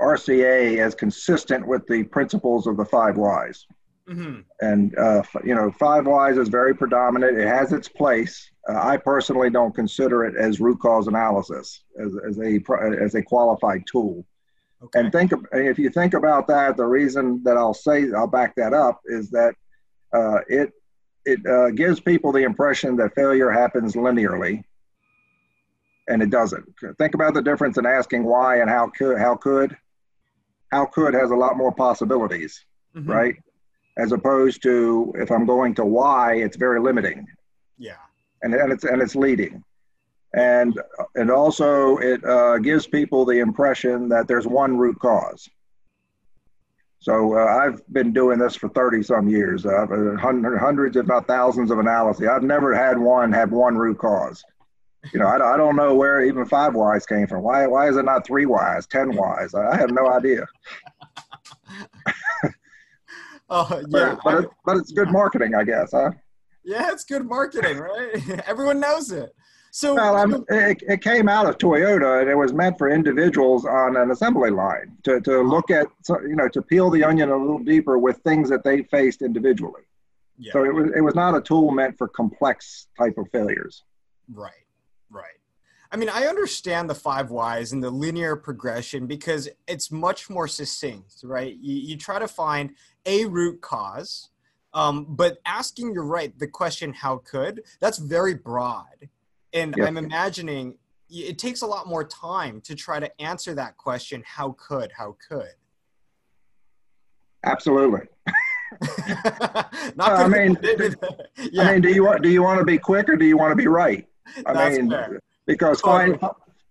RCA 0.00 0.78
as 0.78 0.94
consistent 0.94 1.66
with 1.66 1.86
the 1.86 2.04
principles 2.04 2.66
of 2.66 2.76
the 2.76 2.84
five 2.84 3.16
whys. 3.16 3.66
Mm-hmm. 4.08 4.40
And 4.60 4.96
uh, 4.96 5.22
you 5.44 5.54
know, 5.54 5.70
five 5.72 6.06
whys 6.06 6.38
is 6.38 6.48
very 6.48 6.74
predominant. 6.74 7.38
It 7.38 7.46
has 7.46 7.72
its 7.72 7.88
place. 7.88 8.50
Uh, 8.68 8.80
I 8.80 8.96
personally 8.96 9.50
don't 9.50 9.74
consider 9.74 10.24
it 10.24 10.34
as 10.36 10.60
root 10.60 10.80
cause 10.80 11.08
analysis 11.08 11.84
as, 12.00 12.14
as 12.26 12.38
a 12.38 12.60
as 13.02 13.14
a 13.14 13.22
qualified 13.22 13.82
tool. 13.90 14.24
Okay. 14.82 15.00
And 15.00 15.12
think 15.12 15.32
if 15.52 15.78
you 15.78 15.90
think 15.90 16.14
about 16.14 16.46
that, 16.48 16.76
the 16.76 16.86
reason 16.86 17.42
that 17.44 17.56
I'll 17.56 17.74
say 17.74 18.06
I'll 18.16 18.26
back 18.26 18.54
that 18.56 18.72
up 18.72 19.00
is 19.06 19.30
that 19.30 19.54
uh, 20.14 20.38
it 20.48 20.72
it 21.26 21.46
uh, 21.46 21.70
gives 21.70 22.00
people 22.00 22.32
the 22.32 22.44
impression 22.44 22.96
that 22.96 23.14
failure 23.14 23.50
happens 23.50 23.94
linearly, 23.94 24.62
and 26.08 26.22
it 26.22 26.30
doesn't. 26.30 26.64
Think 26.96 27.14
about 27.14 27.34
the 27.34 27.42
difference 27.42 27.76
in 27.76 27.84
asking 27.84 28.24
why 28.24 28.60
and 28.60 28.70
how 28.70 28.90
could 28.96 29.18
how 29.18 29.36
could 29.36 29.76
how 30.72 30.86
could 30.86 31.12
has 31.12 31.30
a 31.30 31.36
lot 31.36 31.58
more 31.58 31.72
possibilities, 31.72 32.64
mm-hmm. 32.96 33.10
right? 33.10 33.36
As 33.98 34.12
opposed 34.12 34.62
to 34.62 35.12
if 35.16 35.30
I'm 35.30 35.44
going 35.44 35.74
to 35.74 35.84
why, 35.84 36.36
it's 36.36 36.56
very 36.56 36.80
limiting. 36.80 37.26
Yeah. 37.78 37.96
And, 38.42 38.54
and 38.54 38.72
it's 38.72 38.84
and 38.84 39.02
it's 39.02 39.16
leading, 39.16 39.64
and 40.32 40.78
and 41.16 41.28
also 41.28 41.96
it 41.96 42.24
uh, 42.24 42.58
gives 42.58 42.86
people 42.86 43.24
the 43.24 43.40
impression 43.40 44.08
that 44.10 44.28
there's 44.28 44.46
one 44.46 44.78
root 44.78 44.96
cause. 45.00 45.48
So 47.00 47.36
uh, 47.36 47.44
I've 47.46 47.82
been 47.92 48.12
doing 48.12 48.38
this 48.38 48.54
for 48.56 48.68
30 48.68 49.02
some 49.02 49.28
years. 49.28 49.66
I've 49.66 49.90
uh, 49.90 50.16
hundreds, 50.16 50.96
if 50.96 51.06
not 51.06 51.26
thousands, 51.26 51.70
of 51.70 51.78
analyses. 51.78 52.28
I've 52.28 52.42
never 52.44 52.74
had 52.74 52.96
one 52.96 53.32
have 53.32 53.50
one 53.50 53.76
root 53.76 53.98
cause. 53.98 54.44
You 55.12 55.20
know, 55.20 55.26
I, 55.26 55.54
I 55.54 55.56
don't 55.56 55.76
know 55.76 55.94
where 55.94 56.24
even 56.24 56.44
five 56.44 56.74
whys 56.74 57.06
came 57.06 57.26
from. 57.26 57.42
Why 57.42 57.66
why 57.66 57.88
is 57.88 57.96
it 57.96 58.04
not 58.04 58.24
three 58.24 58.46
whys, 58.46 58.86
ten 58.86 59.16
whys? 59.16 59.54
I 59.54 59.76
have 59.76 59.90
no 59.90 60.08
idea. 60.08 60.46
Oh 63.50 63.82
yeah, 63.88 64.16
but, 64.16 64.20
but, 64.24 64.44
it, 64.44 64.50
but 64.64 64.76
it's 64.76 64.92
good 64.92 65.10
marketing, 65.10 65.54
I 65.54 65.64
guess, 65.64 65.92
huh? 65.92 66.10
Yeah, 66.64 66.90
it's 66.92 67.04
good 67.04 67.26
marketing, 67.26 67.78
right? 67.78 68.40
Everyone 68.46 68.80
knows 68.80 69.10
it. 69.10 69.34
So 69.70 69.94
well, 69.94 70.44
it, 70.48 70.82
it, 70.88 71.02
came 71.02 71.28
out 71.28 71.46
of 71.46 71.58
Toyota, 71.58 72.20
and 72.20 72.30
it 72.30 72.34
was 72.34 72.52
meant 72.52 72.78
for 72.78 72.88
individuals 72.88 73.64
on 73.64 73.96
an 73.96 74.10
assembly 74.10 74.50
line 74.50 74.96
to, 75.04 75.20
to 75.20 75.42
look 75.42 75.70
at, 75.70 75.86
you 76.08 76.36
know, 76.36 76.48
to 76.48 76.62
peel 76.62 76.90
the 76.90 77.04
onion 77.04 77.28
a 77.30 77.36
little 77.36 77.58
deeper 77.58 77.98
with 77.98 78.16
things 78.18 78.48
that 78.48 78.64
they 78.64 78.82
faced 78.84 79.22
individually. 79.22 79.82
Yeah. 80.38 80.52
So 80.52 80.64
it 80.64 80.72
was 80.72 80.90
it 80.96 81.00
was 81.00 81.14
not 81.14 81.36
a 81.36 81.40
tool 81.40 81.70
meant 81.70 81.98
for 81.98 82.08
complex 82.08 82.86
type 82.96 83.18
of 83.18 83.28
failures. 83.30 83.82
Right, 84.32 84.52
right. 85.10 85.24
I 85.90 85.96
mean, 85.96 86.10
I 86.10 86.26
understand 86.26 86.90
the 86.90 86.94
five 86.94 87.30
whys 87.30 87.72
and 87.72 87.82
the 87.82 87.90
linear 87.90 88.36
progression 88.36 89.06
because 89.06 89.48
it's 89.66 89.90
much 89.90 90.28
more 90.28 90.46
succinct, 90.46 91.14
right? 91.22 91.56
You, 91.60 91.76
you 91.76 91.96
try 91.96 92.18
to 92.18 92.28
find 92.28 92.74
a 93.06 93.24
root 93.24 93.62
cause, 93.62 94.28
um, 94.74 95.06
but 95.08 95.38
asking, 95.46 95.94
you're 95.94 96.04
right, 96.04 96.38
the 96.38 96.46
question, 96.46 96.92
how 96.92 97.18
could, 97.18 97.62
that's 97.80 97.98
very 97.98 98.34
broad. 98.34 99.08
And 99.54 99.74
I'm 99.80 99.96
imagining 99.96 100.74
it 101.08 101.38
takes 101.38 101.62
a 101.62 101.66
lot 101.66 101.86
more 101.86 102.04
time 102.04 102.60
to 102.62 102.74
try 102.74 103.00
to 103.00 103.10
answer 103.20 103.54
that 103.54 103.78
question, 103.78 104.22
how 104.26 104.56
could, 104.58 104.92
how 104.94 105.16
could. 105.26 105.54
Absolutely. 107.44 108.00
Not 109.96 110.12
I 110.12 110.28
mean, 110.28 110.58
yeah. 111.50 111.62
I 111.62 111.72
mean, 111.72 111.80
do 111.80 111.88
you 111.88 112.04
want 112.04 112.22
do 112.22 112.28
you 112.28 112.42
want 112.42 112.58
to 112.58 112.66
be 112.66 112.76
quick 112.76 113.08
or 113.08 113.16
do 113.16 113.24
you 113.24 113.38
want 113.38 113.50
to 113.50 113.56
be 113.56 113.66
right? 113.66 114.06
I 114.44 114.52
That's 114.52 114.76
mean, 114.76 114.90
fair 114.90 115.18
because 115.48 115.80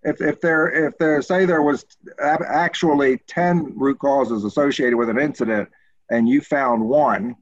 if, 0.04 0.22
if 0.22 0.40
there 0.40 0.88
if 0.88 0.98
there 1.00 1.22
say 1.22 1.46
there 1.46 1.64
was 1.64 1.84
actually 2.22 3.18
10 3.28 3.74
root 3.76 4.00
causes 4.00 4.46
associated 4.46 4.96
with 4.96 5.10
an 5.10 5.20
incident 5.20 5.68
and 6.12 6.30
you 6.30 6.40
found 6.40 6.82
one 6.82 7.36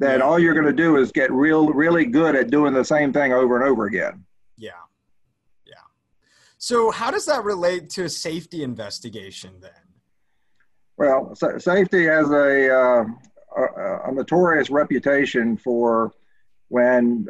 then 0.00 0.22
all 0.22 0.38
you're 0.38 0.54
going 0.54 0.66
to 0.66 0.72
do 0.72 0.96
is 0.96 1.12
get 1.12 1.30
real 1.30 1.68
really 1.68 2.06
good 2.06 2.34
at 2.34 2.50
doing 2.50 2.72
the 2.72 2.84
same 2.84 3.12
thing 3.12 3.32
over 3.32 3.56
and 3.56 3.68
over 3.68 3.86
again. 3.86 4.24
Yeah. 4.56 4.70
Yeah. 5.66 5.74
So 6.56 6.92
how 6.92 7.10
does 7.10 7.26
that 7.26 7.44
relate 7.44 7.90
to 7.90 8.04
a 8.04 8.08
safety 8.08 8.62
investigation 8.62 9.52
then? 9.60 9.70
Well 10.96 11.34
safety 11.58 12.06
has 12.06 12.30
a, 12.30 12.74
uh, 12.74 13.04
a, 13.56 14.08
a 14.08 14.12
notorious 14.12 14.70
reputation 14.70 15.58
for 15.58 16.12
when 16.68 17.26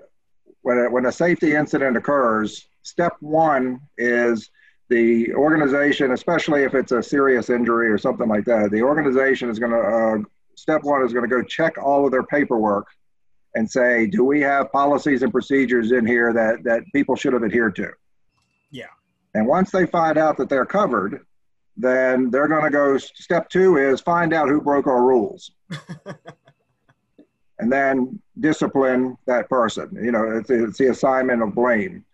when 0.62 0.78
a, 0.78 0.90
when 0.90 1.06
a 1.06 1.12
safety 1.12 1.54
incident 1.54 1.96
occurs 1.96 2.68
step 2.88 3.12
one 3.20 3.80
is 3.96 4.50
the 4.88 5.32
organization, 5.34 6.12
especially 6.12 6.62
if 6.62 6.74
it's 6.74 6.92
a 6.92 7.02
serious 7.02 7.50
injury 7.50 7.88
or 7.88 7.98
something 7.98 8.28
like 8.28 8.44
that, 8.46 8.70
the 8.70 8.82
organization 8.82 9.50
is 9.50 9.58
going 9.58 9.72
to, 9.72 9.78
uh, 9.78 10.18
step 10.56 10.82
one 10.82 11.04
is 11.04 11.12
going 11.12 11.28
to 11.28 11.34
go 11.34 11.42
check 11.42 11.76
all 11.78 12.04
of 12.06 12.10
their 12.10 12.22
paperwork 12.24 12.86
and 13.54 13.70
say, 13.70 14.06
do 14.06 14.24
we 14.24 14.40
have 14.40 14.72
policies 14.72 15.22
and 15.22 15.32
procedures 15.32 15.92
in 15.92 16.06
here 16.06 16.32
that, 16.32 16.62
that 16.64 16.82
people 16.94 17.14
should 17.14 17.32
have 17.32 17.44
adhered 17.44 17.76
to? 17.76 17.90
Yeah. 18.70 18.86
And 19.34 19.46
once 19.46 19.70
they 19.70 19.86
find 19.86 20.16
out 20.16 20.36
that 20.38 20.48
they're 20.48 20.66
covered, 20.66 21.20
then 21.76 22.30
they're 22.30 22.48
going 22.48 22.64
to 22.64 22.70
go, 22.70 22.98
step 22.98 23.48
two 23.50 23.76
is 23.76 24.00
find 24.00 24.32
out 24.32 24.48
who 24.48 24.60
broke 24.60 24.86
our 24.86 25.02
rules. 25.02 25.52
and 27.58 27.70
then 27.70 28.20
discipline 28.40 29.16
that 29.26 29.48
person. 29.48 29.96
You 30.02 30.12
know, 30.12 30.38
it's, 30.38 30.50
it's 30.50 30.78
the 30.78 30.88
assignment 30.88 31.42
of 31.42 31.54
blame. 31.54 32.04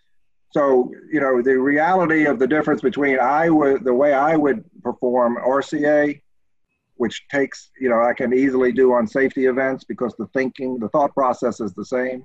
So, 0.55 0.93
you 1.13 1.21
know, 1.21 1.43
the 1.43 1.59
reality 1.59 2.27
of 2.27 2.39
the 2.39 2.47
difference 2.47 2.81
between 2.81 3.19
I 3.19 3.51
would, 3.51 3.83
the 3.83 3.93
way 3.93 4.15
I 4.15 4.37
would 4.37 4.65
perform 4.85 5.37
RCA, 5.37 6.21
which 6.95 7.27
takes, 7.29 7.73
you 7.81 7.89
know, 7.89 8.01
I 8.01 8.13
can 8.13 8.33
easily 8.33 8.71
do 8.71 8.93
on 8.93 9.09
safety 9.09 9.47
events 9.47 9.83
because 9.83 10.15
the 10.17 10.29
thinking, 10.29 10.79
the 10.79 10.89
thought 10.91 11.13
process 11.13 11.59
is 11.59 11.75
the 11.75 11.85
same, 11.85 12.25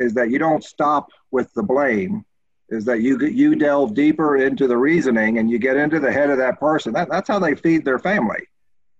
is 0.00 0.12
that 0.14 0.28
you 0.28 0.40
don't 0.40 0.64
stop 0.64 1.06
with 1.30 1.54
the 1.54 1.62
blame, 1.62 2.24
is 2.68 2.84
that 2.86 3.00
you 3.00 3.20
you 3.20 3.54
delve 3.54 3.94
deeper 3.94 4.38
into 4.38 4.66
the 4.66 4.76
reasoning 4.76 5.38
and 5.38 5.48
you 5.48 5.60
get 5.60 5.76
into 5.76 6.00
the 6.00 6.10
head 6.10 6.30
of 6.30 6.38
that 6.38 6.58
person. 6.58 6.92
That, 6.92 7.10
that's 7.10 7.28
how 7.28 7.38
they 7.38 7.54
feed 7.54 7.84
their 7.84 8.00
family. 8.00 8.42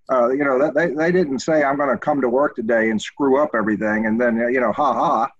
Uh, 0.08 0.28
you 0.28 0.44
know, 0.44 0.60
that, 0.60 0.74
they, 0.74 0.94
they 0.94 1.10
didn't 1.10 1.40
say, 1.40 1.64
I'm 1.64 1.76
going 1.76 1.90
to 1.90 1.98
come 1.98 2.20
to 2.20 2.28
work 2.28 2.54
today 2.54 2.90
and 2.90 3.02
screw 3.02 3.42
up 3.42 3.56
everything 3.56 4.06
and 4.06 4.20
then, 4.20 4.36
you 4.52 4.60
know, 4.60 4.70
ha 4.70 4.94
ha 4.94 5.30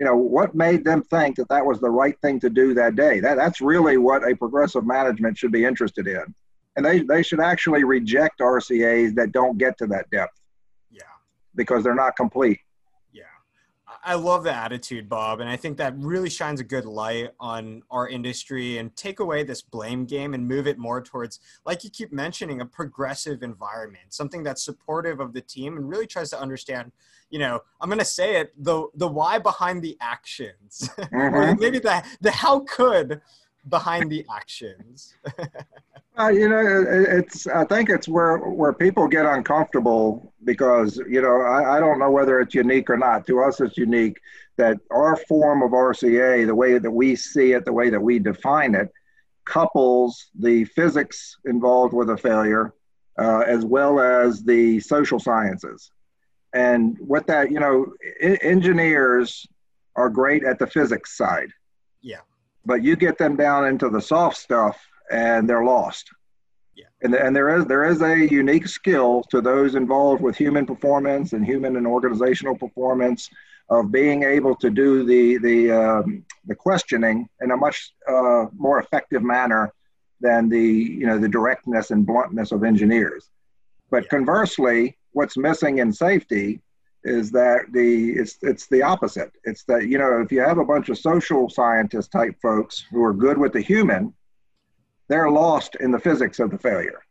you 0.00 0.06
know 0.06 0.16
what 0.16 0.54
made 0.54 0.82
them 0.82 1.02
think 1.02 1.36
that 1.36 1.48
that 1.50 1.64
was 1.64 1.78
the 1.78 1.90
right 1.90 2.18
thing 2.20 2.40
to 2.40 2.50
do 2.50 2.74
that 2.74 2.96
day? 2.96 3.20
That, 3.20 3.36
that's 3.36 3.60
really 3.60 3.98
what 3.98 4.28
a 4.28 4.34
progressive 4.34 4.86
management 4.86 5.36
should 5.36 5.52
be 5.52 5.64
interested 5.64 6.08
in. 6.08 6.34
And 6.76 6.86
they, 6.86 7.00
they 7.00 7.22
should 7.22 7.40
actually 7.40 7.84
reject 7.84 8.40
rcas 8.40 9.14
that 9.16 9.32
don't 9.32 9.58
get 9.58 9.76
to 9.78 9.86
that 9.88 10.08
depth. 10.10 10.40
Yeah. 10.90 11.02
Because 11.54 11.84
they're 11.84 11.94
not 11.94 12.16
complete 12.16 12.60
I 14.02 14.14
love 14.14 14.44
the 14.44 14.54
attitude, 14.54 15.08
Bob, 15.08 15.40
and 15.40 15.48
I 15.48 15.56
think 15.56 15.76
that 15.78 15.94
really 15.96 16.30
shines 16.30 16.60
a 16.60 16.64
good 16.64 16.84
light 16.84 17.30
on 17.38 17.82
our 17.90 18.08
industry 18.08 18.78
and 18.78 18.94
take 18.96 19.20
away 19.20 19.42
this 19.42 19.60
blame 19.60 20.06
game 20.06 20.32
and 20.32 20.46
move 20.46 20.66
it 20.66 20.78
more 20.78 21.02
towards, 21.02 21.40
like 21.66 21.84
you 21.84 21.90
keep 21.90 22.12
mentioning, 22.12 22.60
a 22.60 22.66
progressive 22.66 23.42
environment, 23.42 24.04
something 24.08 24.42
that's 24.42 24.62
supportive 24.64 25.20
of 25.20 25.32
the 25.32 25.40
team 25.40 25.76
and 25.76 25.88
really 25.88 26.06
tries 26.06 26.30
to 26.30 26.40
understand, 26.40 26.92
you 27.28 27.38
know, 27.38 27.60
I'm 27.80 27.88
going 27.88 27.98
to 27.98 28.04
say 28.04 28.40
it, 28.40 28.52
the 28.62 28.86
the 28.94 29.08
why 29.08 29.38
behind 29.38 29.82
the 29.82 29.96
actions, 30.00 30.88
mm-hmm. 30.98 31.34
or 31.34 31.54
maybe 31.56 31.78
the 31.78 32.02
the 32.20 32.30
how 32.30 32.60
could 32.60 33.20
behind 33.68 34.10
the 34.10 34.24
actions. 34.34 35.14
uh, 36.20 36.28
you 36.28 36.48
know, 36.48 36.84
it's 36.88 37.46
I 37.46 37.64
think 37.64 37.88
it's 37.88 38.08
where 38.08 38.38
where 38.38 38.72
people 38.72 39.08
get 39.08 39.26
uncomfortable 39.26 40.32
because 40.44 41.00
you 41.08 41.22
know 41.22 41.40
I, 41.40 41.76
I 41.76 41.80
don't 41.80 41.98
know 41.98 42.10
whether 42.10 42.40
it's 42.40 42.54
unique 42.54 42.90
or 42.90 42.96
not. 42.96 43.26
To 43.26 43.40
us, 43.42 43.60
it's 43.60 43.78
unique 43.78 44.20
that 44.56 44.78
our 44.90 45.16
form 45.16 45.62
of 45.62 45.70
RCA, 45.70 46.46
the 46.46 46.54
way 46.54 46.78
that 46.78 46.90
we 46.90 47.16
see 47.16 47.52
it, 47.52 47.64
the 47.64 47.72
way 47.72 47.90
that 47.90 48.00
we 48.00 48.18
define 48.18 48.74
it, 48.74 48.90
couples 49.46 50.30
the 50.38 50.64
physics 50.64 51.36
involved 51.44 51.94
with 51.94 52.10
a 52.10 52.16
failure 52.16 52.74
uh, 53.18 53.40
as 53.40 53.64
well 53.64 54.00
as 54.00 54.42
the 54.42 54.80
social 54.80 55.18
sciences. 55.18 55.90
And 56.52 56.98
what 56.98 57.26
that, 57.28 57.50
you 57.50 57.60
know, 57.60 57.86
I- 58.22 58.38
engineers 58.42 59.46
are 59.96 60.10
great 60.10 60.44
at 60.44 60.58
the 60.58 60.66
physics 60.66 61.16
side. 61.16 61.50
Yeah 62.02 62.20
but 62.64 62.82
you 62.82 62.96
get 62.96 63.18
them 63.18 63.36
down 63.36 63.66
into 63.66 63.88
the 63.88 64.00
soft 64.00 64.36
stuff 64.36 64.78
and 65.10 65.48
they're 65.48 65.64
lost. 65.64 66.08
Yeah. 66.76 66.86
And, 67.02 67.14
and 67.14 67.34
there 67.34 67.56
is 67.56 67.66
there 67.66 67.84
is 67.84 68.00
a 68.02 68.28
unique 68.30 68.68
skill 68.68 69.22
to 69.30 69.40
those 69.40 69.74
involved 69.74 70.22
with 70.22 70.36
human 70.36 70.66
performance 70.66 71.32
and 71.32 71.44
human 71.44 71.76
and 71.76 71.86
organizational 71.86 72.56
performance 72.56 73.28
of 73.68 73.92
being 73.92 74.22
able 74.24 74.54
to 74.56 74.70
do 74.70 75.04
the 75.04 75.38
the 75.38 75.70
um, 75.70 76.24
the 76.46 76.54
questioning 76.54 77.28
in 77.40 77.50
a 77.50 77.56
much 77.56 77.92
uh, 78.08 78.46
more 78.56 78.80
effective 78.80 79.22
manner 79.22 79.72
than 80.20 80.48
the 80.48 80.60
you 80.60 81.06
know 81.06 81.18
the 81.18 81.28
directness 81.28 81.90
and 81.90 82.06
bluntness 82.06 82.52
of 82.52 82.64
engineers. 82.64 83.30
But 83.90 84.04
yeah. 84.04 84.10
conversely, 84.10 84.96
what's 85.12 85.36
missing 85.36 85.78
in 85.78 85.92
safety 85.92 86.60
is 87.04 87.30
that 87.30 87.60
the 87.72 88.10
it's 88.12 88.38
it's 88.42 88.66
the 88.66 88.82
opposite. 88.82 89.32
It's 89.44 89.64
that 89.64 89.86
you 89.88 89.98
know 89.98 90.20
if 90.20 90.30
you 90.32 90.40
have 90.40 90.58
a 90.58 90.64
bunch 90.64 90.88
of 90.88 90.98
social 90.98 91.48
scientist 91.48 92.10
type 92.10 92.36
folks 92.42 92.84
who 92.90 93.02
are 93.04 93.14
good 93.14 93.38
with 93.38 93.52
the 93.52 93.60
human, 93.60 94.14
they're 95.10 95.28
lost 95.28 95.74
in 95.80 95.90
the 95.90 95.98
physics 95.98 96.38
of 96.38 96.50
the 96.50 96.58
failure. 96.58 97.02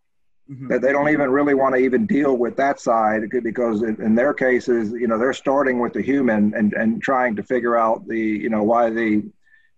Mm-hmm. 0.49 0.69
That 0.69 0.81
they 0.81 0.91
don't 0.91 1.09
even 1.09 1.29
really 1.29 1.53
want 1.53 1.75
to 1.75 1.81
even 1.81 2.07
deal 2.07 2.35
with 2.35 2.57
that 2.57 2.79
side 2.79 3.29
because 3.43 3.83
in 3.83 4.15
their 4.15 4.33
cases, 4.33 4.91
you 4.93 5.05
know, 5.05 5.19
they're 5.19 5.33
starting 5.33 5.79
with 5.79 5.93
the 5.93 6.01
human 6.01 6.55
and 6.55 6.73
and 6.73 7.03
trying 7.03 7.35
to 7.35 7.43
figure 7.43 7.77
out 7.77 8.07
the 8.07 8.17
you 8.17 8.49
know 8.49 8.63
why 8.63 8.89
the 8.89 9.29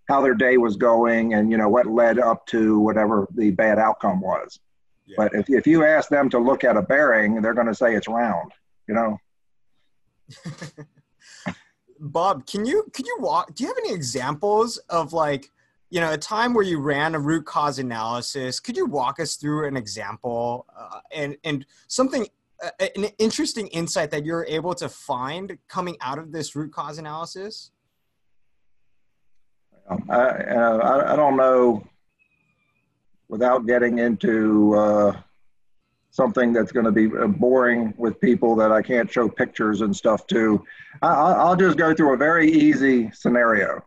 how 0.07 0.21
their 0.21 0.33
day 0.33 0.55
was 0.55 0.77
going 0.77 1.33
and 1.33 1.51
you 1.51 1.57
know 1.57 1.67
what 1.67 1.87
led 1.87 2.19
up 2.19 2.45
to 2.47 2.79
whatever 2.79 3.27
the 3.35 3.51
bad 3.51 3.79
outcome 3.79 4.21
was. 4.21 4.61
Yeah. 5.07 5.15
But 5.17 5.33
if 5.33 5.49
if 5.49 5.67
you 5.67 5.83
ask 5.83 6.07
them 6.07 6.29
to 6.29 6.39
look 6.39 6.63
at 6.63 6.77
a 6.77 6.81
bearing, 6.81 7.41
they're 7.41 7.53
going 7.53 7.67
to 7.67 7.75
say 7.75 7.95
it's 7.95 8.07
round. 8.07 8.53
You 8.87 8.93
know. 8.93 9.17
Bob, 11.99 12.47
can 12.47 12.65
you 12.65 12.85
can 12.93 13.05
you 13.05 13.17
walk? 13.19 13.53
Do 13.55 13.63
you 13.63 13.67
have 13.67 13.77
any 13.79 13.93
examples 13.93 14.77
of 14.89 15.11
like 15.11 15.51
you 15.91 15.99
know 15.99 16.11
a 16.13 16.17
time 16.17 16.53
where 16.53 16.63
you 16.63 16.79
ran 16.79 17.13
a 17.13 17.19
root 17.19 17.45
cause 17.45 17.77
analysis? 17.77 18.59
Could 18.59 18.77
you 18.77 18.85
walk 18.85 19.19
us 19.19 19.35
through 19.35 19.67
an 19.67 19.77
example 19.77 20.65
uh, 20.75 21.01
and 21.13 21.37
and 21.43 21.65
something 21.87 22.25
uh, 22.63 22.69
an 22.95 23.05
interesting 23.19 23.67
insight 23.67 24.09
that 24.11 24.25
you're 24.25 24.45
able 24.45 24.73
to 24.75 24.87
find 24.87 25.57
coming 25.67 25.97
out 26.01 26.17
of 26.17 26.31
this 26.31 26.55
root 26.55 26.73
cause 26.73 26.97
analysis? 26.97 27.71
Um, 29.89 30.05
I, 30.09 30.15
uh, 30.15 30.77
I, 30.77 31.13
I 31.13 31.15
don't 31.17 31.35
know 31.35 31.83
without 33.27 33.67
getting 33.67 33.99
into 33.99 34.73
uh, 34.75 35.21
something 36.11 36.53
that's 36.53 36.71
going 36.71 36.85
to 36.85 36.91
be 36.91 37.07
uh, 37.07 37.27
boring 37.27 37.93
with 37.97 38.19
people 38.21 38.55
that 38.55 38.71
I 38.71 38.81
can't 38.81 39.11
show 39.11 39.27
pictures 39.27 39.81
and 39.81 39.93
stuff 39.95 40.25
to. 40.27 40.63
I, 41.01 41.49
will 41.49 41.55
just 41.57 41.77
go 41.77 41.93
through 41.93 42.13
a 42.13 42.17
very 42.17 42.49
easy 42.49 43.11
scenario. 43.11 43.83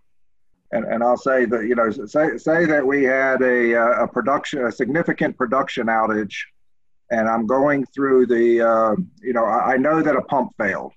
And, 0.75 0.85
and 0.93 1.05
I'll 1.05 1.17
say 1.17 1.45
that, 1.45 1.67
you 1.69 1.77
know, 1.77 1.89
say, 1.91 2.37
say 2.37 2.67
that 2.67 2.85
we 2.85 3.05
had 3.05 3.41
a, 3.43 3.77
uh, 3.77 4.05
a 4.05 4.09
production, 4.09 4.67
a 4.67 4.73
significant 4.73 5.37
production 5.39 5.87
outage, 5.87 6.35
and 7.11 7.29
I'm 7.29 7.47
going 7.47 7.87
through 7.95 8.27
the, 8.27 8.61
uh, 8.61 8.97
you 9.23 9.33
know, 9.33 9.45
I, 9.45 9.75
I 9.75 9.77
know 9.77 10.03
that 10.03 10.17
a 10.17 10.23
pump 10.23 10.51
failed. 10.59 10.93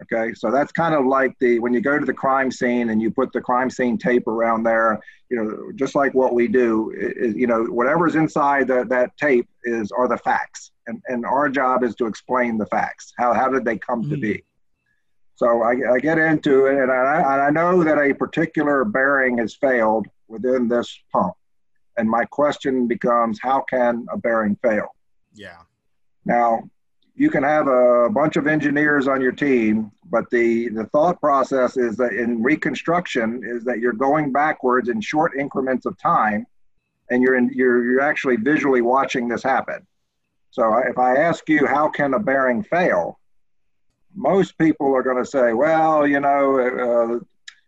Okay, 0.00 0.32
so 0.32 0.50
that's 0.50 0.72
kind 0.72 0.94
of 0.94 1.04
like 1.04 1.34
the 1.40 1.58
when 1.58 1.74
you 1.74 1.80
go 1.80 1.98
to 1.98 2.06
the 2.06 2.14
crime 2.14 2.50
scene 2.52 2.90
and 2.90 3.02
you 3.02 3.10
put 3.10 3.32
the 3.32 3.40
crime 3.40 3.68
scene 3.68 3.98
tape 3.98 4.28
around 4.28 4.62
there, 4.62 5.00
you 5.28 5.36
know, 5.36 5.72
just 5.74 5.94
like 5.96 6.14
what 6.14 6.34
we 6.34 6.46
do, 6.46 6.92
is, 6.96 7.34
you 7.34 7.48
know, 7.48 7.64
whatever's 7.64 8.14
inside 8.14 8.68
the, 8.68 8.84
that 8.84 9.10
tape 9.16 9.48
is 9.64 9.90
are 9.90 10.06
the 10.06 10.16
facts, 10.18 10.70
and 10.86 11.02
and 11.08 11.26
our 11.26 11.48
job 11.48 11.82
is 11.82 11.96
to 11.96 12.06
explain 12.06 12.58
the 12.58 12.66
facts. 12.66 13.12
How 13.18 13.34
how 13.34 13.48
did 13.48 13.64
they 13.64 13.76
come 13.76 14.02
mm-hmm. 14.02 14.12
to 14.12 14.18
be? 14.18 14.44
So 15.38 15.62
I, 15.62 15.92
I, 15.92 16.00
get 16.00 16.18
into 16.18 16.66
it, 16.66 16.82
and 16.82 16.90
I, 16.90 17.18
and 17.18 17.42
I 17.42 17.50
know 17.50 17.84
that 17.84 17.96
a 17.96 18.12
particular 18.12 18.84
bearing 18.84 19.38
has 19.38 19.54
failed 19.54 20.08
within 20.26 20.66
this 20.66 20.98
pump, 21.12 21.34
and 21.96 22.10
my 22.10 22.24
question 22.24 22.88
becomes, 22.88 23.38
how 23.40 23.60
can 23.70 24.04
a 24.12 24.18
bearing 24.18 24.56
fail? 24.64 24.96
Yeah. 25.32 25.58
Now, 26.24 26.68
you 27.14 27.30
can 27.30 27.44
have 27.44 27.68
a 27.68 28.10
bunch 28.10 28.34
of 28.34 28.48
engineers 28.48 29.06
on 29.06 29.20
your 29.20 29.30
team, 29.30 29.92
but 30.10 30.28
the, 30.30 30.70
the 30.70 30.86
thought 30.86 31.20
process 31.20 31.76
is 31.76 31.96
that 31.98 32.14
in 32.14 32.42
reconstruction 32.42 33.40
is 33.44 33.62
that 33.62 33.78
you're 33.78 33.92
going 33.92 34.32
backwards 34.32 34.88
in 34.88 35.00
short 35.00 35.38
increments 35.38 35.86
of 35.86 35.96
time 36.00 36.48
and 37.10 37.22
you're 37.22 37.36
in, 37.36 37.48
you're, 37.54 37.84
you're 37.84 38.00
actually 38.00 38.36
visually 38.36 38.82
watching 38.82 39.28
this 39.28 39.44
happen. 39.44 39.86
So 40.50 40.78
if 40.78 40.98
I 40.98 41.14
ask 41.14 41.48
you, 41.48 41.64
how 41.64 41.88
can 41.88 42.14
a 42.14 42.18
bearing 42.18 42.64
fail? 42.64 43.20
Most 44.18 44.58
people 44.58 44.94
are 44.94 45.02
going 45.02 45.22
to 45.22 45.24
say, 45.24 45.52
well, 45.52 46.06
you 46.06 46.18
know, 46.18 46.58
uh, 46.58 47.20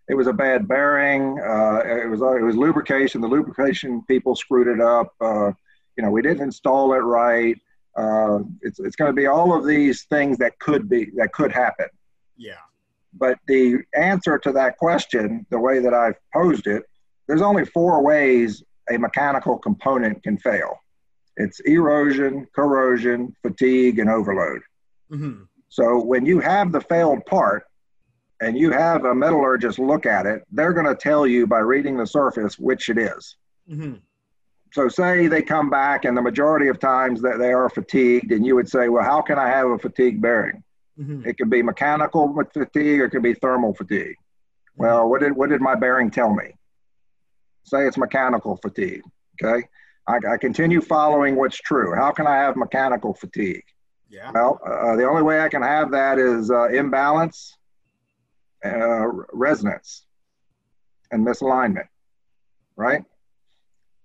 it 0.09 0.15
was 0.15 0.27
a 0.27 0.33
bad 0.33 0.67
bearing. 0.67 1.39
Uh, 1.39 1.83
it 1.85 2.11
was 2.11 2.21
it 2.21 2.43
was 2.43 2.57
lubrication. 2.57 3.21
The 3.21 3.29
lubrication 3.29 4.03
people 4.09 4.35
screwed 4.35 4.67
it 4.67 4.81
up. 4.81 5.15
Uh, 5.21 5.53
you 5.97 6.03
know, 6.03 6.11
we 6.11 6.23
didn't 6.23 6.43
install 6.43 6.93
it 6.95 6.99
right. 6.99 7.57
Uh, 7.97 8.41
it's 8.63 8.81
it's 8.81 8.97
going 8.97 9.11
to 9.11 9.15
be 9.15 9.27
all 9.27 9.57
of 9.57 9.65
these 9.65 10.05
things 10.05 10.39
that 10.39 10.59
could 10.59 10.89
be 10.89 11.11
that 11.17 11.33
could 11.33 11.53
happen. 11.53 11.87
Yeah. 12.37 12.55
But 13.13 13.39
the 13.47 13.79
answer 13.95 14.39
to 14.39 14.53
that 14.53 14.77
question, 14.79 15.47
the 15.51 15.59
way 15.59 15.79
that 15.79 15.95
I've 15.95 16.19
posed 16.33 16.67
it, 16.67 16.83
there's 17.27 17.43
only 17.43 17.65
four 17.65 18.03
ways 18.03 18.63
a 18.91 18.99
mechanical 18.99 19.59
component 19.59 20.23
can 20.23 20.39
fail. 20.39 20.81
It's 21.37 21.61
erosion, 21.61 22.47
corrosion, 22.55 23.35
fatigue, 23.43 23.99
and 24.01 24.11
overload. 24.11 24.63
Mm-hmm. 25.11 25.43
So 25.71 26.03
when 26.03 26.27
you 26.27 26.41
have 26.41 26.73
the 26.73 26.81
failed 26.81 27.25
part 27.27 27.65
and 28.41 28.59
you 28.59 28.73
have 28.73 29.05
a 29.05 29.15
metallurgist 29.15 29.79
look 29.79 30.05
at 30.05 30.27
it, 30.27 30.43
they're 30.51 30.73
going 30.73 30.87
to 30.87 30.97
tell 30.97 31.27
you 31.27 31.47
by 31.47 31.61
reading 31.61 31.97
the 31.97 32.07
surface 32.07 32.59
which 32.59 32.89
it 32.91 32.99
is. 32.99 33.37
Mm-hmm. 33.71 33.95
So 34.73 34.89
say 34.89 35.29
they 35.29 35.43
come 35.43 35.71
back 35.71 36.05
and 36.05 36.17
the 36.17 36.23
majority 36.23 36.69
of 36.69 36.81
times 36.81 37.23
that 37.23 37.39
they 37.39 37.53
are 37.53 37.69
fatigued 37.69 38.33
and 38.33 38.45
you 38.45 38.57
would 38.57 38.69
say 38.69 38.89
well 38.89 39.03
how 39.03 39.21
can 39.21 39.37
i 39.39 39.49
have 39.49 39.69
a 39.69 39.79
fatigue 39.79 40.21
bearing? 40.21 40.63
Mm-hmm. 40.99 41.27
it 41.27 41.39
could 41.39 41.49
be 41.49 41.63
mechanical 41.63 42.37
fatigue 42.53 43.01
or 43.01 43.05
it 43.07 43.11
could 43.11 43.23
be 43.23 43.35
thermal 43.35 43.73
fatigue. 43.75 44.17
Mm-hmm. 44.17 44.83
well 44.83 45.09
what 45.09 45.21
did 45.21 45.37
what 45.37 45.51
did 45.51 45.61
my 45.61 45.77
bearing 45.77 46.11
tell 46.11 46.35
me? 46.35 46.55
Say 47.65 47.87
it's 47.87 47.97
mechanical 47.97 48.57
fatigue 48.57 49.03
okay? 49.43 49.67
I, 50.09 50.19
I 50.33 50.37
continue 50.37 50.81
following 50.81 51.37
what's 51.37 51.57
true. 51.57 51.95
How 51.95 52.11
can 52.11 52.27
i 52.27 52.37
have 52.37 52.57
mechanical 52.57 53.15
fatigue 53.15 53.65
yeah 54.11 54.31
well 54.35 54.61
uh, 54.65 54.97
the 54.97 55.09
only 55.09 55.23
way 55.23 55.41
i 55.41 55.49
can 55.49 55.63
have 55.63 55.91
that 55.91 56.19
is 56.19 56.51
uh, 56.51 56.69
imbalance 56.69 57.57
uh, 58.65 59.07
resonance 59.33 60.05
and 61.11 61.27
misalignment 61.27 61.89
right 62.77 63.05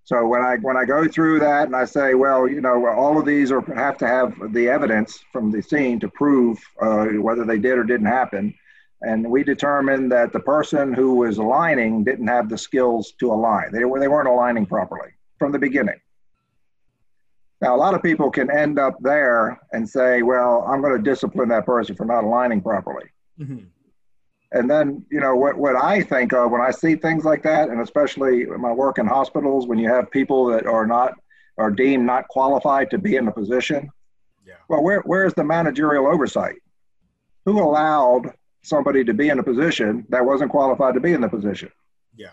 so 0.05 0.27
when 0.27 0.41
I 0.41 0.57
when 0.57 0.77
I 0.77 0.85
go 0.85 1.07
through 1.07 1.39
that 1.39 1.65
and 1.65 1.75
I 1.75 1.85
say, 1.85 2.13
well, 2.13 2.47
you 2.47 2.61
know, 2.61 2.87
all 2.87 3.17
of 3.17 3.25
these 3.25 3.51
are 3.51 3.61
have 3.73 3.97
to 3.97 4.07
have 4.07 4.35
the 4.53 4.69
evidence 4.69 5.19
from 5.33 5.51
the 5.51 5.63
scene 5.63 5.99
to 5.99 6.07
prove 6.07 6.59
uh, 6.79 7.05
whether 7.05 7.43
they 7.43 7.57
did 7.57 7.79
or 7.79 7.83
didn't 7.83 8.05
happen, 8.05 8.53
and 9.01 9.27
we 9.27 9.43
determined 9.43 10.11
that 10.11 10.31
the 10.31 10.39
person 10.39 10.93
who 10.93 11.15
was 11.15 11.39
aligning 11.39 12.03
didn't 12.03 12.27
have 12.27 12.49
the 12.49 12.57
skills 12.57 13.13
to 13.19 13.31
align. 13.31 13.71
They 13.71 13.83
were 13.83 13.99
they 13.99 14.07
weren't 14.07 14.27
aligning 14.27 14.67
properly 14.67 15.09
from 15.39 15.51
the 15.51 15.59
beginning. 15.59 15.99
Now 17.61 17.75
a 17.75 17.77
lot 17.77 17.93
of 17.93 18.03
people 18.03 18.29
can 18.29 18.51
end 18.51 18.77
up 18.79 18.95
there 19.01 19.59
and 19.71 19.87
say, 19.87 20.21
well, 20.21 20.65
I'm 20.67 20.81
going 20.81 20.95
to 20.95 21.01
discipline 21.01 21.49
that 21.49 21.65
person 21.65 21.95
for 21.95 22.05
not 22.05 22.23
aligning 22.23 22.61
properly. 22.61 23.05
Mm-hmm. 23.39 23.65
And 24.51 24.69
then, 24.69 25.05
you 25.11 25.19
know, 25.19 25.35
what, 25.35 25.57
what 25.57 25.75
I 25.75 26.01
think 26.01 26.31
of 26.33 26.51
when 26.51 26.61
I 26.61 26.71
see 26.71 26.95
things 26.95 27.25
like 27.25 27.43
that, 27.43 27.69
and 27.69 27.81
especially 27.81 28.45
my 28.45 28.71
work 28.71 28.99
in 28.99 29.07
hospitals, 29.07 29.67
when 29.67 29.77
you 29.77 29.89
have 29.89 30.09
people 30.11 30.45
that 30.47 30.65
are 30.65 30.85
not, 30.85 31.13
are 31.57 31.71
deemed 31.71 32.05
not 32.05 32.27
qualified 32.27 32.89
to 32.91 32.97
be 32.97 33.15
in 33.15 33.27
a 33.27 33.31
position. 33.31 33.89
Yeah. 34.45 34.55
Well, 34.69 34.83
where, 34.83 35.01
where's 35.01 35.33
the 35.33 35.43
managerial 35.43 36.07
oversight? 36.07 36.55
Who 37.45 37.61
allowed 37.61 38.33
somebody 38.63 39.03
to 39.03 39.13
be 39.13 39.29
in 39.29 39.39
a 39.39 39.43
position 39.43 40.05
that 40.09 40.25
wasn't 40.25 40.51
qualified 40.51 40.93
to 40.93 40.99
be 40.99 41.13
in 41.13 41.21
the 41.21 41.29
position? 41.29 41.71
Yeah. 42.15 42.29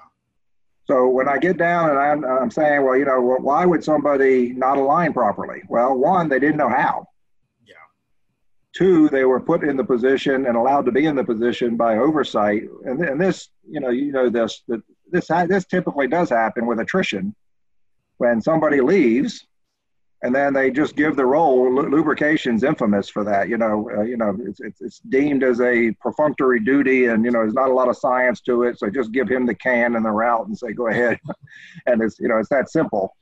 So 0.84 1.08
when 1.08 1.28
I 1.28 1.38
get 1.38 1.58
down 1.58 1.90
and 1.90 1.98
I'm, 1.98 2.24
I'm 2.24 2.50
saying, 2.50 2.82
well, 2.82 2.96
you 2.96 3.04
know, 3.04 3.20
why 3.20 3.64
would 3.64 3.84
somebody 3.84 4.52
not 4.52 4.78
align 4.78 5.12
properly? 5.12 5.62
Well, 5.68 5.94
one, 5.96 6.28
they 6.28 6.40
didn't 6.40 6.56
know 6.56 6.68
how. 6.68 7.06
Yeah. 7.64 7.74
Two, 8.74 9.08
they 9.08 9.24
were 9.24 9.40
put 9.40 9.62
in 9.62 9.76
the 9.76 9.84
position 9.84 10.46
and 10.46 10.56
allowed 10.56 10.84
to 10.86 10.92
be 10.92 11.06
in 11.06 11.14
the 11.14 11.24
position 11.24 11.76
by 11.76 11.98
oversight. 11.98 12.64
And, 12.84 13.00
and 13.00 13.20
this, 13.20 13.48
you 13.68 13.80
know, 13.80 13.90
you 13.90 14.10
know 14.10 14.28
this 14.28 14.62
that 14.68 14.82
this 15.10 15.28
this 15.28 15.66
typically 15.66 16.08
does 16.08 16.30
happen 16.30 16.66
with 16.66 16.80
attrition 16.80 17.34
when 18.18 18.40
somebody 18.40 18.80
leaves 18.80 19.46
and 20.22 20.34
then 20.34 20.52
they 20.52 20.70
just 20.70 20.94
give 20.94 21.16
the 21.16 21.26
role. 21.26 21.72
Lubrication's 21.74 22.62
infamous 22.62 23.08
for 23.08 23.24
that. 23.24 23.48
You 23.48 23.58
know, 23.58 23.90
uh, 23.96 24.02
you 24.02 24.16
know, 24.16 24.36
it's, 24.46 24.60
it's, 24.60 24.80
it's 24.80 24.98
deemed 25.00 25.42
as 25.42 25.60
a 25.60 25.90
perfunctory 26.00 26.60
duty, 26.60 27.06
and 27.06 27.24
you 27.24 27.32
know, 27.32 27.40
there's 27.40 27.54
not 27.54 27.70
a 27.70 27.74
lot 27.74 27.88
of 27.88 27.96
science 27.96 28.40
to 28.42 28.62
it. 28.62 28.78
So 28.78 28.88
just 28.88 29.10
give 29.12 29.28
him 29.28 29.46
the 29.46 29.54
can 29.54 29.96
and 29.96 30.04
the 30.04 30.10
route 30.10 30.46
and 30.46 30.56
say, 30.56 30.72
go 30.72 30.88
ahead, 30.88 31.18
and 31.86 32.00
it's 32.02 32.20
you 32.20 32.28
know, 32.28 32.38
it's 32.38 32.48
that 32.50 32.70
simple. 32.70 33.16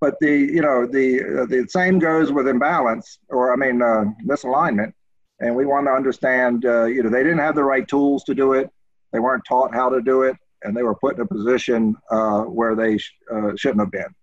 But 0.00 0.14
the 0.20 0.32
you 0.32 0.62
know 0.62 0.86
the 0.86 1.42
uh, 1.42 1.46
the 1.46 1.66
same 1.68 1.98
goes 1.98 2.32
with 2.32 2.48
imbalance 2.48 3.18
or 3.28 3.52
I 3.52 3.56
mean 3.56 3.82
uh, 3.82 4.04
misalignment, 4.24 4.92
and 5.40 5.54
we 5.54 5.66
want 5.66 5.86
to 5.86 5.92
understand 5.92 6.64
uh, 6.64 6.84
you 6.84 7.02
know 7.02 7.10
they 7.10 7.22
didn't 7.22 7.38
have 7.38 7.54
the 7.54 7.64
right 7.64 7.86
tools 7.86 8.24
to 8.24 8.34
do 8.34 8.54
it, 8.54 8.70
they 9.12 9.20
weren't 9.20 9.44
taught 9.46 9.74
how 9.74 9.88
to 9.90 10.00
do 10.00 10.22
it, 10.22 10.36
and 10.62 10.76
they 10.76 10.82
were 10.82 10.94
put 10.94 11.16
in 11.16 11.20
a 11.20 11.26
position 11.26 11.94
uh, 12.10 12.42
where 12.42 12.74
they 12.74 12.98
sh- 12.98 13.14
uh, 13.32 13.52
shouldn't 13.56 13.80
have 13.80 13.90
been. 13.90 14.14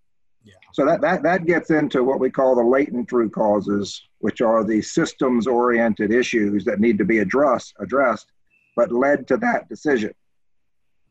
So 0.73 0.85
that, 0.85 1.01
that 1.01 1.23
that 1.23 1.45
gets 1.45 1.69
into 1.69 2.03
what 2.03 2.19
we 2.19 2.29
call 2.29 2.55
the 2.55 2.63
latent 2.63 3.11
root 3.11 3.33
causes, 3.33 4.01
which 4.19 4.41
are 4.41 4.63
the 4.63 4.81
systems 4.81 5.47
oriented 5.47 6.11
issues 6.11 6.63
that 6.65 6.79
need 6.79 6.97
to 6.97 7.05
be 7.05 7.19
addressed 7.19 7.73
addressed, 7.79 8.31
but 8.75 8.91
led 8.91 9.27
to 9.27 9.37
that 9.37 9.67
decision. 9.67 10.13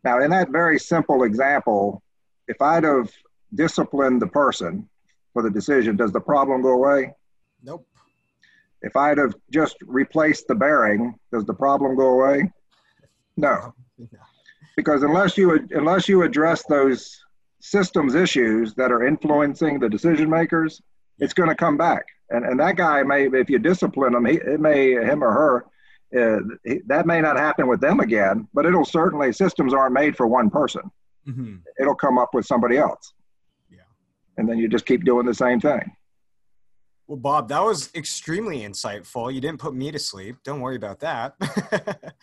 Now, 0.03 0.21
in 0.21 0.31
that 0.31 0.51
very 0.51 0.79
simple 0.79 1.25
example, 1.25 2.03
if 2.49 2.61
I'd 2.63 2.85
have 2.85 3.11
disciplined 3.55 4.23
the 4.23 4.27
person 4.27 4.89
for 5.33 5.43
the 5.43 5.51
decision, 5.51 5.97
does 5.97 6.13
the 6.13 6.21
problem 6.21 6.63
go 6.63 6.71
away? 6.71 7.13
Nope. 7.63 7.87
If 8.83 8.97
I'd 8.97 9.19
have 9.19 9.35
just 9.51 9.77
replaced 9.85 10.49
the 10.49 10.55
bearing, 10.55 11.15
does 11.33 11.45
the 11.45 11.53
problem 11.53 11.97
go 11.97 12.09
away? 12.09 12.51
No. 13.37 13.75
Because 14.77 15.03
unless 15.03 15.37
you 15.37 15.69
unless 15.73 16.09
you 16.09 16.23
address 16.23 16.65
those 16.65 17.23
systems 17.61 18.15
issues 18.15 18.75
that 18.75 18.91
are 18.91 19.07
influencing 19.07 19.79
the 19.79 19.89
decision 19.89 20.29
makers, 20.29 20.81
it's 21.19 21.35
going 21.35 21.49
to 21.49 21.55
come 21.55 21.77
back. 21.77 22.05
And 22.31 22.45
and 22.45 22.59
that 22.61 22.77
guy 22.77 23.03
may, 23.03 23.27
if 23.27 23.51
you 23.51 23.59
discipline 23.59 24.15
him, 24.15 24.25
he, 24.25 24.35
it 24.37 24.61
may 24.61 24.93
him 24.93 25.23
or 25.23 25.33
her, 25.33 25.67
uh, 26.19 26.41
he, 26.65 26.81
that 26.87 27.07
may 27.07 27.21
not 27.21 27.37
happen 27.37 27.67
with 27.69 27.81
them 27.81 28.01
again. 28.01 28.49
But 28.55 28.67
it'll 28.67 28.85
certainly 28.85 29.33
systems 29.33 29.75
aren't 29.75 29.95
made 29.95 30.17
for 30.17 30.27
one 30.27 30.49
person. 30.51 30.83
Mm-hmm. 31.29 31.57
It'll 31.81 31.95
come 31.95 32.19
up 32.19 32.31
with 32.33 32.47
somebody 32.47 32.79
else 32.79 33.13
Yeah. 33.71 33.81
and 34.39 34.49
then 34.49 34.57
you 34.57 34.69
just 34.69 34.87
keep 34.87 35.05
doing 35.05 35.27
the 35.27 35.35
same 35.35 35.61
thing. 35.61 35.95
Well, 37.07 37.19
Bob, 37.19 37.49
that 37.49 37.63
was 37.63 37.91
extremely 37.95 38.61
insightful. 38.61 39.35
You 39.35 39.41
didn't 39.41 39.59
put 39.59 39.75
me 39.75 39.91
to 39.91 39.99
sleep. 39.99 40.37
Don't 40.45 40.61
worry 40.61 40.77
about 40.77 41.01
that. 41.01 41.35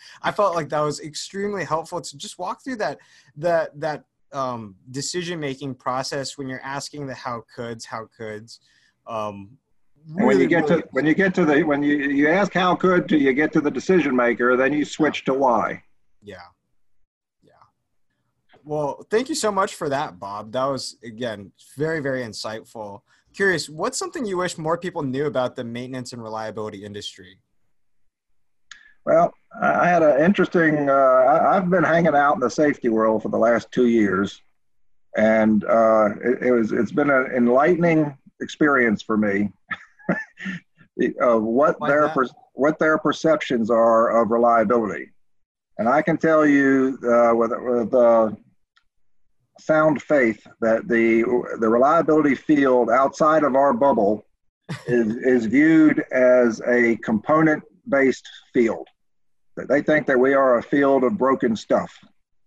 I 0.22 0.32
felt 0.32 0.54
like 0.56 0.70
that 0.70 0.80
was 0.80 0.98
extremely 1.00 1.62
helpful 1.62 2.00
to 2.00 2.16
just 2.16 2.38
walk 2.38 2.64
through 2.64 2.76
that 2.76 2.98
that 3.36 3.78
that 3.78 4.04
um, 4.32 4.76
decision 4.90 5.40
making 5.40 5.74
process 5.74 6.36
when 6.36 6.48
you're 6.48 6.62
asking 6.62 7.06
the 7.06 7.14
how 7.14 7.44
coulds, 7.54 7.84
how 7.84 8.08
coulds. 8.16 8.60
Um, 9.06 9.58
really, 10.06 10.26
when 10.26 10.40
you 10.40 10.46
get 10.46 10.68
really 10.68 10.82
to 10.82 10.88
when 10.90 11.06
you 11.06 11.14
get 11.14 11.34
to 11.34 11.44
the 11.44 11.62
when 11.62 11.82
you 11.82 11.96
you 11.96 12.28
ask 12.28 12.52
how 12.52 12.74
could 12.74 13.08
till 13.08 13.20
you 13.20 13.32
get 13.32 13.52
to 13.52 13.60
the 13.60 13.70
decision 13.70 14.14
maker, 14.14 14.56
then 14.56 14.72
you 14.72 14.84
switch 14.84 15.24
to 15.24 15.34
why. 15.34 15.82
Yeah. 16.22 16.36
Yeah. 17.42 17.52
Well, 18.64 19.06
thank 19.10 19.28
you 19.28 19.34
so 19.34 19.50
much 19.50 19.74
for 19.74 19.88
that, 19.88 20.18
Bob. 20.18 20.52
That 20.52 20.66
was 20.66 20.96
again 21.02 21.52
very, 21.76 22.00
very 22.00 22.22
insightful. 22.22 23.00
curious, 23.34 23.68
what's 23.68 23.98
something 23.98 24.24
you 24.24 24.36
wish 24.36 24.58
more 24.58 24.76
people 24.76 25.02
knew 25.02 25.26
about 25.26 25.54
the 25.56 25.64
maintenance 25.64 26.12
and 26.12 26.22
reliability 26.22 26.84
industry? 26.84 27.38
Well, 29.04 29.32
I 29.60 29.88
had 29.88 30.02
an 30.02 30.22
interesting. 30.22 30.90
Uh, 30.90 31.48
I've 31.50 31.70
been 31.70 31.84
hanging 31.84 32.14
out 32.14 32.34
in 32.34 32.40
the 32.40 32.50
safety 32.50 32.88
world 32.88 33.22
for 33.22 33.30
the 33.30 33.38
last 33.38 33.70
two 33.72 33.86
years, 33.86 34.42
and 35.16 35.64
uh, 35.64 36.10
it, 36.22 36.48
it, 36.48 36.52
was 36.52 36.72
it's 36.72 36.92
been 36.92 37.10
an 37.10 37.26
enlightening 37.34 38.16
experience 38.40 39.02
for 39.02 39.16
me 39.16 39.50
of 41.20 41.42
what 41.42 41.80
like 41.80 41.88
their 41.90 42.08
per, 42.10 42.26
what 42.52 42.78
their 42.78 42.98
perceptions 42.98 43.70
are 43.70 44.22
of 44.22 44.30
reliability. 44.30 45.10
And 45.78 45.88
I 45.88 46.02
can 46.02 46.18
tell 46.18 46.44
you 46.44 46.98
uh, 47.04 47.34
with, 47.34 47.52
with 47.56 47.94
uh, 47.94 48.30
sound 49.58 50.02
faith 50.02 50.46
that 50.60 50.88
the 50.88 51.22
the 51.60 51.68
reliability 51.68 52.34
field 52.34 52.90
outside 52.90 53.44
of 53.44 53.54
our 53.54 53.72
bubble 53.72 54.24
is 54.86 55.16
is 55.16 55.46
viewed 55.46 56.04
as 56.12 56.60
a 56.66 56.96
component 56.96 57.62
based 57.88 58.26
field. 58.52 58.86
They 59.56 59.82
think 59.82 60.06
that 60.06 60.18
we 60.18 60.34
are 60.34 60.58
a 60.58 60.62
field 60.62 61.04
of 61.04 61.18
broken 61.18 61.56
stuff. 61.56 61.92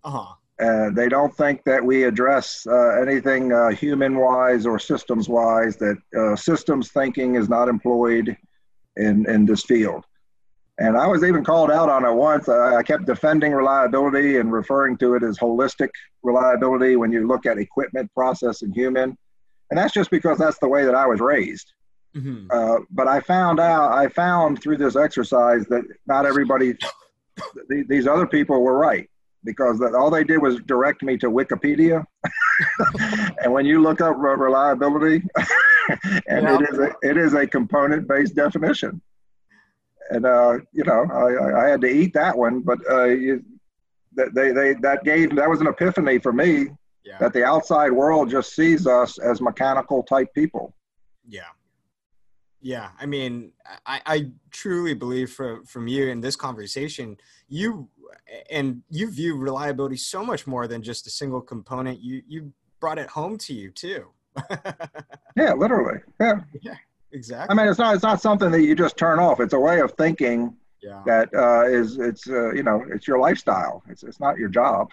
Uh-huh. 0.03 0.33
Uh, 0.61 0.91
they 0.91 1.09
don't 1.09 1.35
think 1.35 1.63
that 1.63 1.83
we 1.83 2.03
address 2.03 2.65
uh, 2.67 3.01
anything 3.01 3.51
uh, 3.51 3.69
human 3.69 4.15
wise 4.15 4.65
or 4.65 4.77
systems 4.77 5.27
wise, 5.27 5.75
that 5.77 5.97
uh, 6.17 6.35
systems 6.35 6.91
thinking 6.91 7.35
is 7.35 7.49
not 7.49 7.67
employed 7.67 8.37
in, 8.97 9.27
in 9.27 9.45
this 9.45 9.63
field. 9.63 10.05
And 10.77 10.95
I 10.95 11.07
was 11.07 11.23
even 11.23 11.43
called 11.43 11.71
out 11.71 11.89
on 11.89 12.05
it 12.05 12.13
once. 12.13 12.47
I 12.47 12.81
kept 12.83 13.05
defending 13.05 13.51
reliability 13.53 14.37
and 14.37 14.51
referring 14.51 14.97
to 14.97 15.15
it 15.15 15.23
as 15.23 15.37
holistic 15.37 15.89
reliability 16.23 16.95
when 16.95 17.11
you 17.11 17.27
look 17.27 17.45
at 17.45 17.57
equipment, 17.57 18.11
process, 18.13 18.61
and 18.61 18.73
human. 18.73 19.17
And 19.69 19.77
that's 19.77 19.93
just 19.93 20.11
because 20.11 20.37
that's 20.37 20.59
the 20.59 20.67
way 20.67 20.85
that 20.85 20.95
I 20.95 21.05
was 21.05 21.19
raised. 21.19 21.73
Mm-hmm. 22.15 22.47
Uh, 22.51 22.83
but 22.91 23.07
I 23.07 23.21
found 23.21 23.59
out, 23.59 23.93
I 23.93 24.07
found 24.09 24.61
through 24.61 24.77
this 24.77 24.95
exercise 24.95 25.65
that 25.67 25.83
not 26.07 26.25
everybody, 26.25 26.73
th- 27.69 27.87
these 27.87 28.07
other 28.07 28.27
people 28.27 28.61
were 28.61 28.77
right 28.77 29.09
because 29.43 29.79
that, 29.79 29.95
all 29.95 30.11
they 30.11 30.23
did 30.23 30.39
was 30.39 30.59
direct 30.65 31.03
me 31.03 31.17
to 31.17 31.29
Wikipedia. 31.29 32.03
and 33.43 33.51
when 33.51 33.65
you 33.65 33.81
look 33.81 34.01
up 34.01 34.15
reliability, 34.17 35.23
and 36.27 36.43
yeah. 36.43 36.55
it 36.55 36.69
is 36.69 36.79
a, 36.79 36.91
it 37.01 37.17
is 37.17 37.33
a 37.33 37.47
component 37.47 38.07
based 38.07 38.35
definition. 38.35 39.01
And 40.09 40.25
uh, 40.25 40.59
you 40.73 40.83
know, 40.83 41.05
I, 41.11 41.65
I 41.65 41.69
had 41.69 41.81
to 41.81 41.87
eat 41.87 42.13
that 42.13 42.37
one, 42.37 42.61
but 42.61 42.79
uh, 42.89 43.05
you, 43.05 43.43
they, 44.13 44.51
they 44.51 44.73
that 44.81 45.03
gave 45.05 45.35
that 45.35 45.49
was 45.49 45.61
an 45.61 45.67
epiphany 45.67 46.19
for 46.19 46.33
me 46.33 46.67
yeah. 47.05 47.17
that 47.19 47.33
the 47.33 47.43
outside 47.43 47.91
world 47.91 48.29
just 48.29 48.53
sees 48.53 48.85
us 48.85 49.17
as 49.19 49.41
mechanical 49.41 50.03
type 50.03 50.27
people. 50.33 50.75
Yeah. 51.27 51.47
Yeah, 52.61 52.89
I 52.99 53.07
mean, 53.07 53.53
I, 53.85 54.01
I 54.05 54.27
truly 54.51 54.93
believe 54.93 55.31
from 55.31 55.65
from 55.65 55.87
you 55.87 56.07
in 56.09 56.21
this 56.21 56.35
conversation, 56.35 57.17
you 57.47 57.89
and 58.49 58.83
you 58.89 59.09
view 59.09 59.35
reliability 59.35 59.97
so 59.97 60.23
much 60.23 60.45
more 60.45 60.67
than 60.67 60.83
just 60.83 61.07
a 61.07 61.09
single 61.09 61.41
component. 61.41 61.99
You 62.01 62.21
you 62.27 62.53
brought 62.79 62.99
it 62.99 63.09
home 63.09 63.37
to 63.39 63.53
you 63.53 63.71
too. 63.71 64.07
yeah, 65.35 65.53
literally. 65.53 65.99
Yeah. 66.19 66.41
Yeah, 66.61 66.75
exactly. 67.11 67.53
I 67.53 67.57
mean, 67.57 67.69
it's 67.69 67.79
not 67.79 67.95
it's 67.95 68.03
not 68.03 68.21
something 68.21 68.51
that 68.51 68.61
you 68.61 68.75
just 68.75 68.97
turn 68.97 69.19
off. 69.19 69.39
It's 69.39 69.53
a 69.53 69.59
way 69.59 69.79
of 69.79 69.93
thinking 69.93 70.55
yeah. 70.81 71.01
that 71.05 71.29
uh, 71.33 71.65
is 71.65 71.97
it's 71.97 72.29
uh, 72.29 72.51
you 72.53 72.63
know 72.63 72.83
it's 72.91 73.07
your 73.07 73.19
lifestyle. 73.19 73.83
It's 73.89 74.03
it's 74.03 74.19
not 74.19 74.37
your 74.37 74.49
job. 74.49 74.91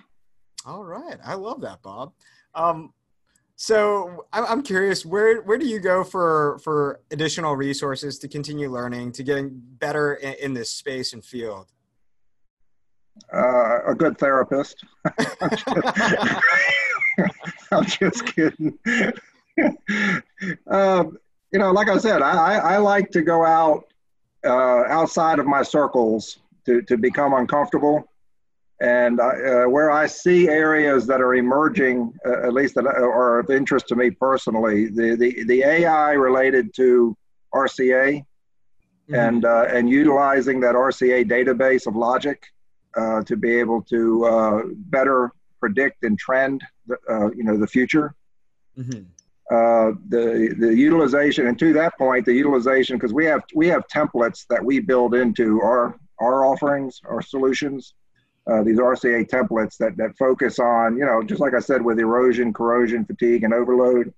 All 0.66 0.84
right, 0.84 1.18
I 1.24 1.34
love 1.34 1.60
that, 1.62 1.82
Bob. 1.82 2.12
Um, 2.54 2.92
so 3.60 4.24
I'm 4.32 4.62
curious, 4.62 5.04
where 5.04 5.42
where 5.42 5.58
do 5.58 5.66
you 5.66 5.80
go 5.80 6.04
for 6.04 6.60
for 6.62 7.00
additional 7.10 7.56
resources 7.56 8.16
to 8.20 8.28
continue 8.28 8.70
learning, 8.70 9.10
to 9.12 9.24
getting 9.24 9.50
better 9.52 10.14
in, 10.14 10.34
in 10.34 10.54
this 10.54 10.70
space 10.70 11.12
and 11.12 11.24
field? 11.24 11.66
Uh, 13.34 13.80
a 13.84 13.96
good 13.96 14.16
therapist. 14.16 14.84
I'm 17.72 17.84
just 17.84 18.26
kidding. 18.26 18.78
um, 20.68 21.18
you 21.52 21.58
know, 21.58 21.72
like 21.72 21.88
I 21.88 21.98
said, 21.98 22.22
I, 22.22 22.58
I 22.58 22.76
like 22.76 23.10
to 23.10 23.22
go 23.22 23.44
out 23.44 23.86
uh, 24.44 24.84
outside 24.84 25.40
of 25.40 25.46
my 25.46 25.64
circles 25.64 26.38
to, 26.64 26.80
to 26.82 26.96
become 26.96 27.34
uncomfortable. 27.34 28.08
And 28.80 29.18
uh, 29.18 29.64
where 29.64 29.90
I 29.90 30.06
see 30.06 30.48
areas 30.48 31.06
that 31.08 31.20
are 31.20 31.34
emerging, 31.34 32.12
uh, 32.24 32.46
at 32.46 32.52
least 32.52 32.76
that 32.76 32.86
are 32.86 33.40
of 33.40 33.50
interest 33.50 33.88
to 33.88 33.96
me 33.96 34.10
personally, 34.10 34.86
the, 34.86 35.16
the, 35.16 35.44
the 35.44 35.62
AI 35.64 36.12
related 36.12 36.72
to 36.76 37.16
RCA 37.52 38.18
mm-hmm. 38.18 39.14
and, 39.14 39.44
uh, 39.44 39.66
and 39.68 39.90
utilizing 39.90 40.60
that 40.60 40.76
RCA 40.76 41.28
database 41.28 41.88
of 41.88 41.96
logic 41.96 42.44
uh, 42.96 43.22
to 43.24 43.36
be 43.36 43.50
able 43.50 43.82
to 43.82 44.24
uh, 44.24 44.62
better 44.90 45.32
predict 45.60 46.04
and 46.04 46.18
trend, 46.18 46.62
the, 46.86 46.96
uh, 47.10 47.30
you 47.30 47.44
know, 47.44 47.56
the 47.56 47.66
future. 47.66 48.14
Mm-hmm. 48.78 49.02
Uh, 49.50 49.92
the 50.10 50.54
the 50.58 50.74
utilization, 50.76 51.46
and 51.46 51.58
to 51.58 51.72
that 51.72 51.96
point, 51.96 52.26
the 52.26 52.34
utilization 52.34 52.96
because 52.96 53.14
we 53.14 53.24
have 53.24 53.42
we 53.54 53.66
have 53.66 53.82
templates 53.88 54.46
that 54.50 54.62
we 54.62 54.78
build 54.78 55.14
into 55.14 55.62
our 55.62 55.98
our 56.20 56.44
offerings, 56.44 57.00
our 57.06 57.22
solutions. 57.22 57.94
Uh, 58.50 58.62
these 58.62 58.78
RCA 58.78 59.28
templates 59.28 59.76
that 59.76 59.96
that 59.98 60.16
focus 60.18 60.58
on, 60.58 60.96
you 60.96 61.04
know, 61.04 61.22
just 61.22 61.40
like 61.40 61.54
I 61.54 61.60
said, 61.60 61.82
with 61.82 61.98
erosion, 61.98 62.52
corrosion, 62.52 63.04
fatigue, 63.04 63.44
and 63.44 63.52
overload. 63.52 64.12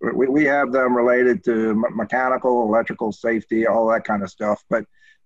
We, 0.00 0.26
we 0.26 0.44
have 0.46 0.72
them 0.72 0.96
related 0.96 1.44
to 1.44 1.74
mechanical, 1.94 2.64
electrical 2.64 3.12
safety, 3.12 3.68
all 3.68 3.86
that 3.90 4.04
kind 4.04 4.24
of 4.24 4.30
stuff. 4.30 4.64
But 4.68 4.84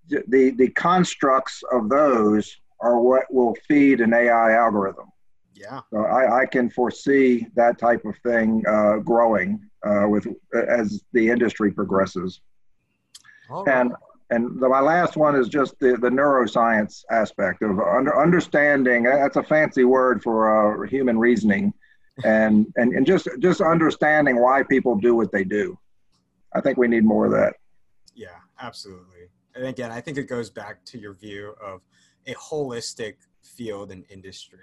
the 0.08 0.50
the 0.50 0.68
constructs 0.68 1.62
of 1.72 1.88
those 1.88 2.54
are 2.80 3.00
what 3.00 3.24
will 3.32 3.54
feed 3.66 4.00
an 4.00 4.12
AI 4.12 4.52
algorithm. 4.52 5.06
Yeah. 5.54 5.80
So 5.90 6.04
I, 6.04 6.42
I 6.42 6.46
can 6.46 6.68
foresee 6.68 7.46
that 7.56 7.78
type 7.78 8.04
of 8.04 8.14
thing 8.18 8.62
uh, 8.68 8.98
growing 8.98 9.62
uh, 9.86 10.06
with 10.08 10.26
as 10.54 11.02
the 11.12 11.30
industry 11.30 11.72
progresses. 11.72 12.40
And 13.66 13.92
and 14.30 14.60
the, 14.60 14.68
my 14.68 14.80
last 14.80 15.16
one 15.16 15.36
is 15.36 15.48
just 15.48 15.78
the, 15.78 15.96
the 15.96 16.08
neuroscience 16.08 17.04
aspect 17.10 17.62
of 17.62 17.78
under, 17.78 18.20
understanding. 18.20 19.04
That's 19.04 19.36
a 19.36 19.42
fancy 19.42 19.84
word 19.84 20.22
for 20.22 20.82
uh, 20.84 20.88
human 20.88 21.18
reasoning, 21.18 21.72
and, 22.24 22.66
and 22.76 22.92
and 22.92 23.06
just 23.06 23.28
just 23.38 23.60
understanding 23.60 24.40
why 24.40 24.62
people 24.64 24.96
do 24.96 25.14
what 25.14 25.30
they 25.30 25.44
do. 25.44 25.78
I 26.54 26.60
think 26.60 26.78
we 26.78 26.88
need 26.88 27.04
more 27.04 27.26
of 27.26 27.32
that. 27.32 27.54
Yeah, 28.14 28.38
absolutely. 28.60 29.28
And 29.54 29.66
again, 29.66 29.92
I 29.92 30.00
think 30.00 30.18
it 30.18 30.24
goes 30.24 30.50
back 30.50 30.84
to 30.86 30.98
your 30.98 31.14
view 31.14 31.54
of 31.62 31.82
a 32.26 32.34
holistic 32.34 33.14
field 33.42 33.92
and 33.92 34.04
industry. 34.10 34.58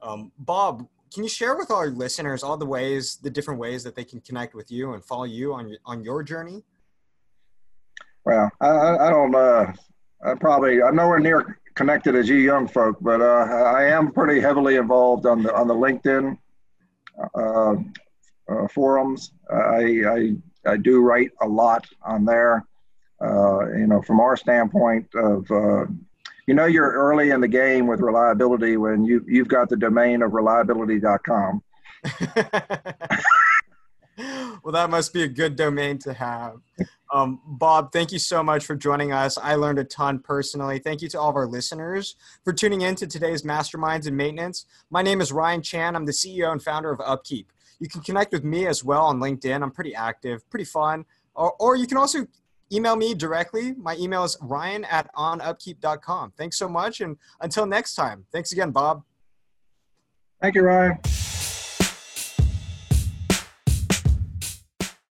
Um, 0.00 0.32
Bob, 0.38 0.88
can 1.12 1.22
you 1.24 1.28
share 1.28 1.56
with 1.56 1.70
our 1.70 1.88
listeners 1.88 2.42
all 2.42 2.56
the 2.56 2.66
ways, 2.66 3.16
the 3.22 3.30
different 3.30 3.60
ways 3.60 3.82
that 3.84 3.94
they 3.94 4.04
can 4.04 4.20
connect 4.20 4.54
with 4.54 4.70
you 4.70 4.92
and 4.94 5.04
follow 5.04 5.24
you 5.24 5.52
on 5.52 5.76
on 5.84 6.02
your 6.02 6.22
journey? 6.22 6.64
Well, 8.28 8.52
I, 8.60 9.06
I 9.06 9.08
don't. 9.08 9.34
Uh, 9.34 9.72
I 10.22 10.34
probably 10.34 10.82
I'm 10.82 10.96
nowhere 10.96 11.18
near 11.18 11.58
connected 11.74 12.14
as 12.14 12.28
you 12.28 12.36
young 12.36 12.68
folk, 12.68 12.98
but 13.00 13.22
uh, 13.22 13.24
I 13.24 13.84
am 13.84 14.12
pretty 14.12 14.38
heavily 14.38 14.76
involved 14.76 15.24
on 15.24 15.42
the 15.42 15.54
on 15.54 15.66
the 15.66 15.72
LinkedIn 15.72 16.36
uh, 17.34 17.74
uh 18.52 18.68
forums. 18.68 19.32
I, 19.50 20.02
I 20.06 20.36
I 20.66 20.76
do 20.76 21.00
write 21.00 21.30
a 21.40 21.48
lot 21.48 21.86
on 22.02 22.26
there. 22.26 22.66
Uh, 23.18 23.70
you 23.70 23.86
know, 23.86 24.02
from 24.02 24.20
our 24.20 24.36
standpoint 24.36 25.08
of 25.14 25.50
uh, 25.50 25.86
you 26.46 26.52
know 26.52 26.66
you're 26.66 26.92
early 26.92 27.30
in 27.30 27.40
the 27.40 27.48
game 27.48 27.86
with 27.86 28.00
reliability 28.00 28.76
when 28.76 29.06
you 29.06 29.24
you've 29.26 29.48
got 29.48 29.70
the 29.70 29.76
domain 29.76 30.20
of 30.20 30.34
reliability.com. 30.34 31.62
well, 34.68 34.74
that 34.74 34.90
must 34.90 35.14
be 35.14 35.22
a 35.22 35.28
good 35.28 35.56
domain 35.56 35.96
to 35.96 36.12
have. 36.12 36.56
Um, 37.10 37.40
Bob, 37.46 37.90
thank 37.90 38.12
you 38.12 38.18
so 38.18 38.42
much 38.42 38.66
for 38.66 38.76
joining 38.76 39.12
us. 39.12 39.38
I 39.38 39.54
learned 39.54 39.78
a 39.78 39.84
ton 39.84 40.18
personally. 40.18 40.78
Thank 40.78 41.00
you 41.00 41.08
to 41.08 41.18
all 41.18 41.30
of 41.30 41.36
our 41.36 41.46
listeners 41.46 42.16
for 42.44 42.52
tuning 42.52 42.82
in 42.82 42.94
to 42.96 43.06
today's 43.06 43.44
Masterminds 43.44 44.06
in 44.06 44.14
Maintenance. 44.14 44.66
My 44.90 45.00
name 45.00 45.22
is 45.22 45.32
Ryan 45.32 45.62
Chan. 45.62 45.96
I'm 45.96 46.04
the 46.04 46.12
CEO 46.12 46.52
and 46.52 46.62
founder 46.62 46.90
of 46.90 47.00
Upkeep. 47.00 47.50
You 47.80 47.88
can 47.88 48.02
connect 48.02 48.30
with 48.30 48.44
me 48.44 48.66
as 48.66 48.84
well 48.84 49.06
on 49.06 49.20
LinkedIn. 49.20 49.62
I'm 49.62 49.70
pretty 49.70 49.94
active, 49.94 50.46
pretty 50.50 50.66
fun. 50.66 51.06
Or, 51.34 51.54
or 51.58 51.74
you 51.74 51.86
can 51.86 51.96
also 51.96 52.26
email 52.70 52.94
me 52.94 53.14
directly. 53.14 53.72
My 53.72 53.96
email 53.96 54.24
is 54.24 54.36
ryan 54.42 54.84
at 54.84 55.10
onupkeep.com. 55.14 56.34
Thanks 56.36 56.58
so 56.58 56.68
much. 56.68 57.00
And 57.00 57.16
until 57.40 57.64
next 57.64 57.94
time, 57.94 58.26
thanks 58.32 58.52
again, 58.52 58.72
Bob. 58.72 59.02
Thank 60.42 60.56
you, 60.56 60.62
Ryan. 60.62 60.98